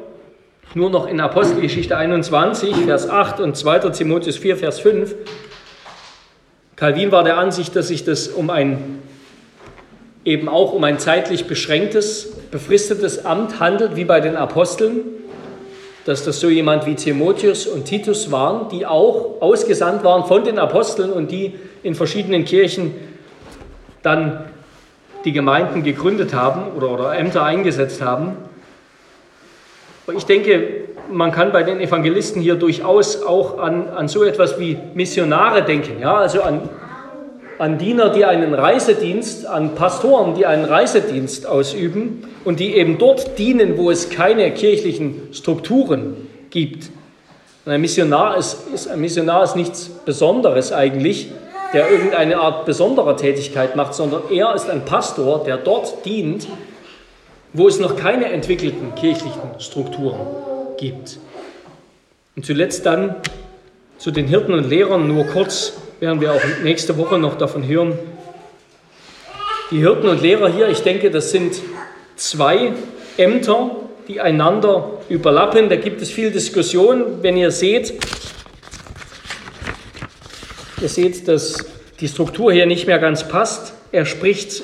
nur 0.75 0.89
noch 0.89 1.07
in 1.07 1.21
Apostelgeschichte 1.21 1.99
21, 1.99 2.75
Vers 2.87 3.11
8 3.11 3.41
und 3.41 3.59
2. 3.59 3.91
Timotheus 3.91 4.39
4, 4.39 4.57
Vers 4.57 4.81
5. 4.81 5.15
Calvin 6.77 7.13
war 7.13 7.25
der 7.25 7.37
Ansicht, 7.37 7.77
dass 7.77 7.89
sich 7.89 8.05
das 8.05 8.29
um 8.29 8.49
ein 8.49 9.03
eben 10.25 10.49
auch 10.49 10.73
um 10.73 10.85
ein 10.85 10.99
zeitlich 10.99 11.47
beschränktes, 11.47 12.33
befristetes 12.51 13.25
Amt 13.27 13.61
handelt, 13.61 13.97
wie 13.97 14.05
bei 14.05 14.21
den 14.21 14.37
Aposteln, 14.37 15.03
dass 16.05 16.25
das 16.25 16.41
so 16.41 16.49
jemand 16.49 16.87
wie 16.87 16.95
Timotheus 16.95 17.67
und 17.67 17.85
Titus 17.85 18.31
waren, 18.31 18.69
die 18.69 18.87
auch 18.87 19.41
ausgesandt 19.41 20.05
waren 20.05 20.25
von 20.25 20.45
den 20.45 20.59
Aposteln 20.59 21.13
und 21.13 21.31
die 21.31 21.55
in 21.83 21.95
verschiedenen 21.95 22.45
Kirchen 22.45 22.95
dann 24.03 24.45
die 25.25 25.33
Gemeinden 25.33 25.83
gegründet 25.83 26.35
haben 26.35 26.73
oder, 26.77 26.91
oder 26.91 27.17
Ämter 27.17 27.45
eingesetzt 27.45 28.03
haben. 28.03 28.37
Ich 30.15 30.27
denke, 30.27 30.85
man 31.11 31.33
kann 31.33 31.53
bei 31.53 31.63
den 31.63 31.81
Evangelisten 31.81 32.43
hier 32.43 32.57
durchaus 32.57 33.23
auch 33.23 33.59
an, 33.59 33.89
an 33.89 34.09
so 34.09 34.23
etwas 34.23 34.59
wie 34.59 34.79
Missionare 34.95 35.63
denken, 35.63 36.01
ja, 36.01 36.15
also 36.15 36.43
an 36.43 36.69
an 37.65 37.79
Diener, 37.79 38.11
die 38.11 38.27
einen 38.27 38.53
Reisedienst, 38.53 39.47
an 39.47 39.75
Pastoren, 39.75 40.35
die 40.35 40.45
einen 40.45 40.67
Reisedienst 40.67 41.47
ausüben 41.47 42.29
und 42.45 42.61
die 42.61 42.77
eben 42.77 42.99
dort 42.99 43.39
dienen, 43.39 43.79
wo 43.79 43.91
es 43.91 44.11
keine 44.11 44.53
kirchlichen 44.53 45.33
Strukturen 45.33 46.29
gibt. 46.51 46.91
Und 47.65 47.73
ein 47.73 47.81
Missionar 47.81 48.37
ist, 48.37 48.59
ist, 48.75 48.89
ein 48.89 49.01
Missionar 49.01 49.45
ist 49.45 49.57
nichts 49.57 49.89
Besonderes 49.89 50.73
eigentlich, 50.73 51.29
der 51.73 51.91
irgendeine 51.91 52.37
Art 52.37 52.67
besonderer 52.67 53.17
Tätigkeit 53.17 53.77
macht, 53.77 53.95
sondern 53.95 54.25
er 54.31 54.55
ist 54.55 54.69
ein 54.69 54.85
Pastor, 54.85 55.43
der 55.45 55.57
dort 55.57 56.05
dient, 56.05 56.47
wo 57.55 57.67
es 57.67 57.81
noch 57.81 57.97
keine 57.97 58.27
entwickelten 58.27 58.95
kirchlichen 58.95 59.41
Strukturen 59.59 60.21
gibt. 60.77 61.19
Und 62.37 62.45
zuletzt 62.45 62.85
dann 62.85 63.17
zu 63.97 64.11
den 64.11 64.27
Hirten 64.27 64.53
und 64.53 64.69
Lehrern 64.69 65.09
nur 65.09 65.25
kurz 65.25 65.73
werden 66.05 66.21
wir 66.21 66.35
auch 66.35 66.43
nächste 66.63 66.99
Woche 66.99 67.19
noch 67.19 67.39
davon 67.39 67.67
hören. 67.67 67.99
Die 69.71 69.79
Hirten 69.79 70.07
und 70.07 70.21
Lehrer 70.21 70.51
hier, 70.51 70.69
ich 70.69 70.83
denke, 70.83 71.11
das 71.11 71.31
sind 71.31 71.55
zwei 72.15 72.75
Ämter, 73.17 73.71
die 74.07 74.21
einander 74.21 74.99
überlappen. 75.09 75.71
Da 75.71 75.77
gibt 75.77 76.03
es 76.03 76.11
viel 76.11 76.31
Diskussion. 76.31 77.23
Wenn 77.23 77.39
ihr 77.39 77.51
seht, 77.51 77.95
ihr 80.83 80.91
seht, 80.91 81.27
dass 81.27 81.65
die 82.01 82.09
Struktur 82.09 82.53
hier 82.53 82.67
nicht 82.67 82.87
mehr 82.87 82.99
ganz 82.99 83.27
passt. 83.27 83.73
Er 83.91 84.05
spricht, 84.05 84.63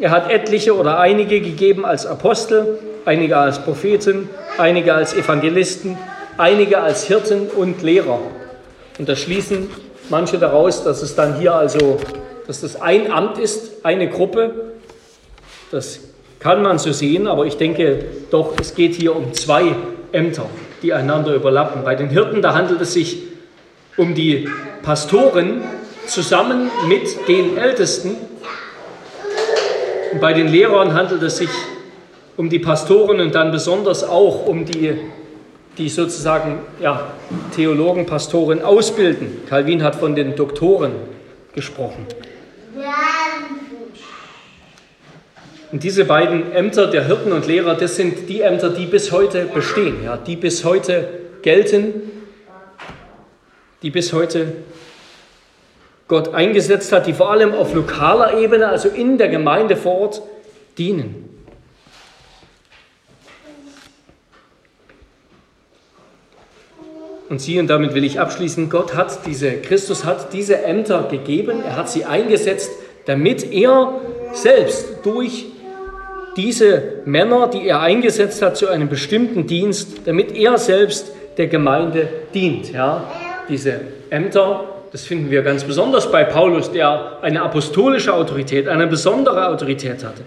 er 0.00 0.10
hat 0.10 0.32
etliche 0.32 0.76
oder 0.76 0.98
einige 0.98 1.40
gegeben 1.40 1.84
als 1.84 2.06
Apostel, 2.06 2.80
einige 3.04 3.36
als 3.36 3.62
Propheten, 3.62 4.28
einige 4.58 4.94
als 4.94 5.14
Evangelisten, 5.14 5.96
einige 6.38 6.80
als 6.80 7.04
Hirten 7.04 7.46
und 7.46 7.82
Lehrer. 7.82 8.18
Und 8.98 9.08
da 9.08 9.14
schließen 9.14 9.70
manche 10.08 10.38
daraus, 10.38 10.84
dass 10.84 11.02
es 11.02 11.14
dann 11.14 11.38
hier 11.38 11.54
also, 11.54 11.98
dass 12.46 12.60
das 12.60 12.80
ein 12.80 13.10
Amt 13.10 13.38
ist, 13.38 13.84
eine 13.84 14.08
Gruppe. 14.08 14.72
Das 15.70 16.00
kann 16.38 16.62
man 16.62 16.78
so 16.78 16.92
sehen, 16.92 17.26
aber 17.26 17.46
ich 17.46 17.56
denke 17.56 18.04
doch, 18.30 18.54
es 18.60 18.74
geht 18.74 18.94
hier 18.94 19.14
um 19.14 19.32
zwei 19.32 19.74
Ämter, 20.12 20.46
die 20.82 20.92
einander 20.92 21.34
überlappen. 21.34 21.84
Bei 21.84 21.94
den 21.94 22.10
Hirten, 22.10 22.42
da 22.42 22.54
handelt 22.54 22.80
es 22.80 22.92
sich 22.92 23.22
um 23.96 24.14
die 24.14 24.48
Pastoren 24.82 25.62
zusammen 26.06 26.70
mit 26.88 27.28
den 27.28 27.56
Ältesten. 27.56 28.16
Und 30.12 30.20
bei 30.20 30.32
den 30.32 30.48
Lehrern 30.48 30.94
handelt 30.94 31.22
es 31.22 31.38
sich 31.38 31.50
um 32.36 32.50
die 32.50 32.58
Pastoren 32.58 33.20
und 33.20 33.34
dann 33.34 33.52
besonders 33.52 34.04
auch 34.04 34.46
um 34.46 34.64
die 34.64 34.96
die 35.78 35.88
sozusagen 35.88 36.60
ja, 36.80 37.12
Theologen, 37.54 38.06
Pastoren 38.06 38.62
ausbilden. 38.62 39.42
Calvin 39.48 39.82
hat 39.82 39.96
von 39.96 40.14
den 40.14 40.36
Doktoren 40.36 40.92
gesprochen. 41.54 42.06
Und 45.70 45.82
diese 45.82 46.04
beiden 46.04 46.52
Ämter 46.52 46.88
der 46.88 47.06
Hirten 47.06 47.32
und 47.32 47.46
Lehrer, 47.46 47.74
das 47.74 47.96
sind 47.96 48.28
die 48.28 48.42
Ämter, 48.42 48.68
die 48.68 48.84
bis 48.84 49.10
heute 49.10 49.46
bestehen, 49.46 50.04
ja, 50.04 50.18
die 50.18 50.36
bis 50.36 50.64
heute 50.64 51.08
gelten, 51.40 51.94
die 53.82 53.90
bis 53.90 54.12
heute 54.12 54.52
Gott 56.08 56.34
eingesetzt 56.34 56.92
hat, 56.92 57.06
die 57.06 57.14
vor 57.14 57.30
allem 57.30 57.54
auf 57.54 57.74
lokaler 57.74 58.38
Ebene, 58.38 58.68
also 58.68 58.90
in 58.90 59.16
der 59.16 59.28
Gemeinde 59.28 59.76
vor 59.76 60.00
Ort, 60.00 60.22
dienen. 60.76 61.21
Und 67.32 67.40
sie, 67.40 67.58
und 67.58 67.68
damit 67.68 67.94
will 67.94 68.04
ich 68.04 68.20
abschließen, 68.20 68.68
Gott 68.68 68.94
hat 68.94 69.24
diese, 69.24 69.52
Christus 69.52 70.04
hat 70.04 70.34
diese 70.34 70.64
Ämter 70.64 71.08
gegeben, 71.10 71.62
er 71.66 71.76
hat 71.76 71.88
sie 71.88 72.04
eingesetzt, 72.04 72.70
damit 73.06 73.50
er 73.50 73.94
selbst 74.34 74.96
durch 75.02 75.46
diese 76.36 76.82
Männer, 77.06 77.48
die 77.48 77.66
er 77.66 77.80
eingesetzt 77.80 78.42
hat 78.42 78.58
zu 78.58 78.68
einem 78.68 78.90
bestimmten 78.90 79.46
Dienst, 79.46 80.02
damit 80.04 80.36
er 80.36 80.58
selbst 80.58 81.10
der 81.38 81.46
Gemeinde 81.46 82.06
dient. 82.34 82.70
Ja? 82.70 83.10
Diese 83.48 83.80
Ämter, 84.10 84.64
das 84.92 85.06
finden 85.06 85.30
wir 85.30 85.40
ganz 85.40 85.64
besonders 85.64 86.12
bei 86.12 86.24
Paulus, 86.24 86.70
der 86.70 87.16
eine 87.22 87.40
apostolische 87.40 88.12
Autorität, 88.12 88.68
eine 88.68 88.86
besondere 88.86 89.48
Autorität 89.48 90.04
hatte. 90.04 90.24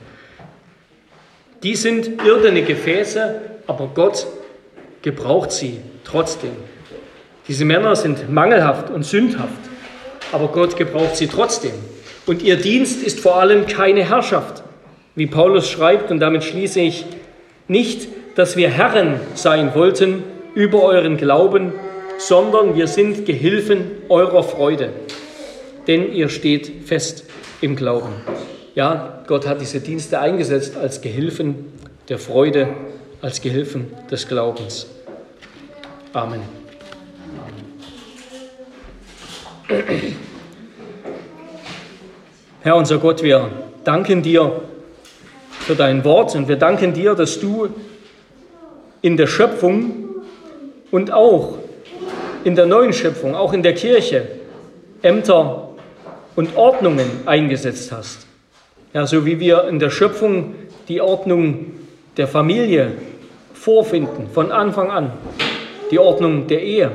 Die 1.61 1.75
sind 1.75 2.23
irdene 2.25 2.63
Gefäße, 2.63 3.41
aber 3.67 3.91
Gott 3.93 4.25
gebraucht 5.03 5.51
sie 5.51 5.81
trotzdem. 6.03 6.53
Diese 7.47 7.65
Männer 7.65 7.95
sind 7.95 8.29
mangelhaft 8.31 8.89
und 8.89 9.05
sündhaft, 9.05 9.59
aber 10.31 10.47
Gott 10.47 10.77
gebraucht 10.77 11.15
sie 11.15 11.27
trotzdem. 11.27 11.73
Und 12.25 12.41
ihr 12.41 12.55
Dienst 12.55 13.03
ist 13.03 13.19
vor 13.19 13.35
allem 13.35 13.67
keine 13.67 14.07
Herrschaft, 14.09 14.63
wie 15.15 15.27
Paulus 15.27 15.69
schreibt, 15.69 16.11
und 16.11 16.19
damit 16.19 16.43
schließe 16.43 16.79
ich 16.79 17.05
nicht, 17.67 18.07
dass 18.35 18.57
wir 18.57 18.69
Herren 18.69 19.19
sein 19.35 19.75
wollten 19.75 20.23
über 20.55 20.83
euren 20.83 21.17
Glauben, 21.17 21.73
sondern 22.17 22.75
wir 22.75 22.87
sind 22.87 23.25
Gehilfen 23.25 23.91
eurer 24.09 24.43
Freude, 24.43 24.89
denn 25.87 26.11
ihr 26.13 26.29
steht 26.29 26.87
fest 26.87 27.25
im 27.61 27.75
Glauben. 27.75 28.13
Ja, 28.73 29.23
Gott 29.27 29.47
hat 29.47 29.61
diese 29.61 29.79
Dienste 29.79 30.19
eingesetzt 30.19 30.75
als 30.77 31.01
Gehilfen 31.01 31.73
der 32.09 32.19
Freude, 32.19 32.69
als 33.21 33.41
Gehilfen 33.41 33.87
des 34.11 34.27
Glaubens. 34.27 34.87
Amen. 36.13 36.64
Herr 42.61 42.75
unser 42.75 42.99
Gott, 42.99 43.23
wir 43.23 43.49
danken 43.83 44.21
dir 44.21 44.61
für 45.59 45.73
dein 45.73 46.03
Wort 46.03 46.35
und 46.35 46.47
wir 46.47 46.57
danken 46.57 46.93
dir, 46.93 47.15
dass 47.15 47.39
du 47.39 47.69
in 49.01 49.17
der 49.17 49.25
Schöpfung 49.25 50.05
und 50.91 51.11
auch 51.11 51.57
in 52.43 52.55
der 52.55 52.67
neuen 52.67 52.93
Schöpfung, 52.93 53.33
auch 53.33 53.53
in 53.53 53.63
der 53.63 53.73
Kirche, 53.73 54.27
Ämter 55.01 55.69
und 56.35 56.55
Ordnungen 56.55 57.09
eingesetzt 57.25 57.91
hast. 57.91 58.27
Ja, 58.93 59.07
so 59.07 59.25
wie 59.25 59.39
wir 59.39 59.67
in 59.67 59.79
der 59.79 59.89
Schöpfung 59.89 60.53
die 60.87 61.01
Ordnung 61.01 61.73
der 62.17 62.27
Familie 62.27 62.91
vorfinden, 63.55 64.27
von 64.31 64.51
Anfang 64.51 64.91
an, 64.91 65.11
die 65.89 65.97
Ordnung 65.97 66.45
der 66.45 66.61
Ehe, 66.61 66.91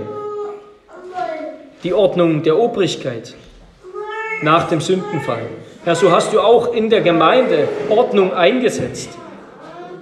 die 1.82 1.94
Ordnung 1.94 2.42
der 2.42 2.58
Obrigkeit 2.58 3.34
nach 4.42 4.68
dem 4.68 4.80
Sündenfall. 4.80 5.46
Herr, 5.84 5.94
so 5.94 6.10
hast 6.10 6.32
du 6.32 6.40
auch 6.40 6.74
in 6.74 6.90
der 6.90 7.00
Gemeinde 7.00 7.68
Ordnung 7.88 8.34
eingesetzt. 8.34 9.10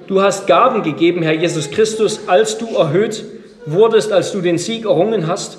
Du 0.07 0.23
hast 0.23 0.47
Gaben 0.47 0.83
gegeben, 0.83 1.23
Herr 1.23 1.35
Jesus 1.35 1.71
Christus, 1.71 2.21
als 2.27 2.59
du 2.59 2.77
erhöht 2.77 3.25
wurdest, 3.67 4.13
als 4.13 4.33
du 4.33 4.41
den 4.41 4.59
Sieg 4.59 4.85
errungen 4.85 5.27
hast. 5.27 5.59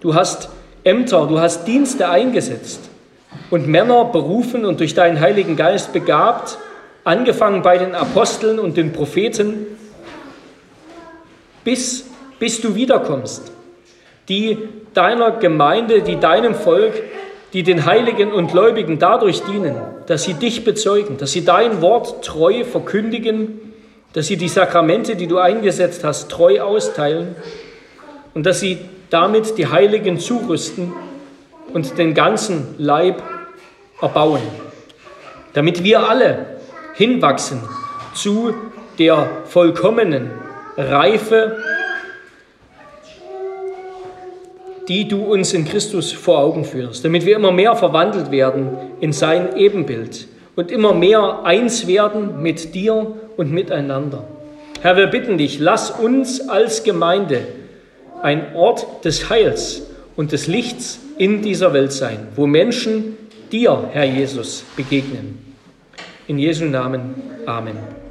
Du 0.00 0.14
hast 0.14 0.48
Ämter, 0.82 1.26
du 1.26 1.38
hast 1.38 1.66
Dienste 1.66 2.08
eingesetzt 2.08 2.80
und 3.50 3.68
Männer 3.68 4.06
berufen 4.06 4.64
und 4.64 4.80
durch 4.80 4.94
deinen 4.94 5.20
Heiligen 5.20 5.56
Geist 5.56 5.92
begabt, 5.92 6.58
angefangen 7.04 7.62
bei 7.62 7.78
den 7.78 7.94
Aposteln 7.94 8.58
und 8.58 8.76
den 8.76 8.92
Propheten, 8.92 9.66
bis, 11.62 12.06
bis 12.38 12.60
du 12.60 12.74
wiederkommst, 12.74 13.52
die 14.28 14.58
deiner 14.94 15.32
Gemeinde, 15.32 16.02
die 16.02 16.16
deinem 16.16 16.54
Volk, 16.54 16.94
die 17.52 17.62
den 17.62 17.86
Heiligen 17.86 18.32
und 18.32 18.50
Gläubigen 18.50 18.98
dadurch 18.98 19.42
dienen, 19.42 19.76
dass 20.06 20.24
sie 20.24 20.34
dich 20.34 20.64
bezeugen, 20.64 21.18
dass 21.18 21.32
sie 21.32 21.44
dein 21.44 21.80
Wort 21.82 22.24
treu 22.24 22.64
verkündigen, 22.64 23.60
dass 24.12 24.26
sie 24.26 24.36
die 24.36 24.48
Sakramente, 24.48 25.16
die 25.16 25.26
du 25.26 25.38
eingesetzt 25.38 26.04
hast, 26.04 26.30
treu 26.30 26.60
austeilen 26.60 27.36
und 28.34 28.44
dass 28.46 28.60
sie 28.60 28.78
damit 29.10 29.58
die 29.58 29.68
Heiligen 29.68 30.18
zurüsten 30.18 30.92
und 31.72 31.98
den 31.98 32.14
ganzen 32.14 32.74
Leib 32.78 33.22
erbauen, 34.00 34.40
damit 35.52 35.84
wir 35.84 36.08
alle 36.08 36.46
hinwachsen 36.94 37.60
zu 38.14 38.54
der 38.98 39.28
vollkommenen 39.46 40.30
Reife, 40.76 41.56
die 44.88 45.08
du 45.08 45.22
uns 45.22 45.54
in 45.54 45.64
Christus 45.64 46.12
vor 46.12 46.38
Augen 46.38 46.64
führst, 46.64 47.04
damit 47.04 47.24
wir 47.24 47.36
immer 47.36 47.52
mehr 47.52 47.74
verwandelt 47.76 48.30
werden 48.30 48.70
in 49.00 49.12
sein 49.12 49.56
Ebenbild 49.56 50.28
und 50.56 50.70
immer 50.70 50.92
mehr 50.92 51.40
eins 51.44 51.86
werden 51.86 52.42
mit 52.42 52.74
dir 52.74 53.14
und 53.36 53.52
miteinander. 53.52 54.24
Herr, 54.82 54.96
wir 54.96 55.06
bitten 55.06 55.38
dich, 55.38 55.58
lass 55.58 55.90
uns 55.90 56.48
als 56.48 56.84
Gemeinde 56.84 57.40
ein 58.22 58.54
Ort 58.54 59.04
des 59.04 59.30
Heils 59.30 59.82
und 60.16 60.32
des 60.32 60.46
Lichts 60.46 61.00
in 61.16 61.42
dieser 61.42 61.72
Welt 61.72 61.92
sein, 61.92 62.28
wo 62.36 62.46
Menschen 62.46 63.16
dir, 63.50 63.88
Herr 63.92 64.04
Jesus, 64.04 64.64
begegnen. 64.76 65.38
In 66.26 66.38
Jesu 66.38 66.64
Namen. 66.64 67.14
Amen. 67.46 68.03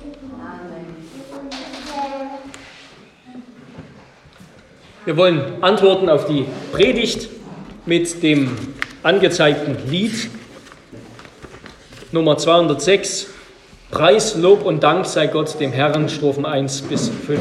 Wir 5.06 5.18
wollen 5.18 5.62
antworten 5.62 6.08
auf 6.08 6.28
die 6.28 6.46
Predigt 6.72 7.28
mit 7.86 8.24
dem 8.24 8.58
angezeigten 9.04 9.76
Lied 9.90 10.30
Nummer 12.14 12.38
206. 12.38 13.28
Preis, 13.92 14.36
Lob 14.36 14.64
und 14.66 14.82
Dank 14.82 15.06
sei 15.06 15.28
Gott 15.28 15.60
dem 15.60 15.74
Herrn, 15.74 16.08
Strophen 16.08 16.46
1 16.46 16.84
bis 16.84 17.10
5. 17.10 17.40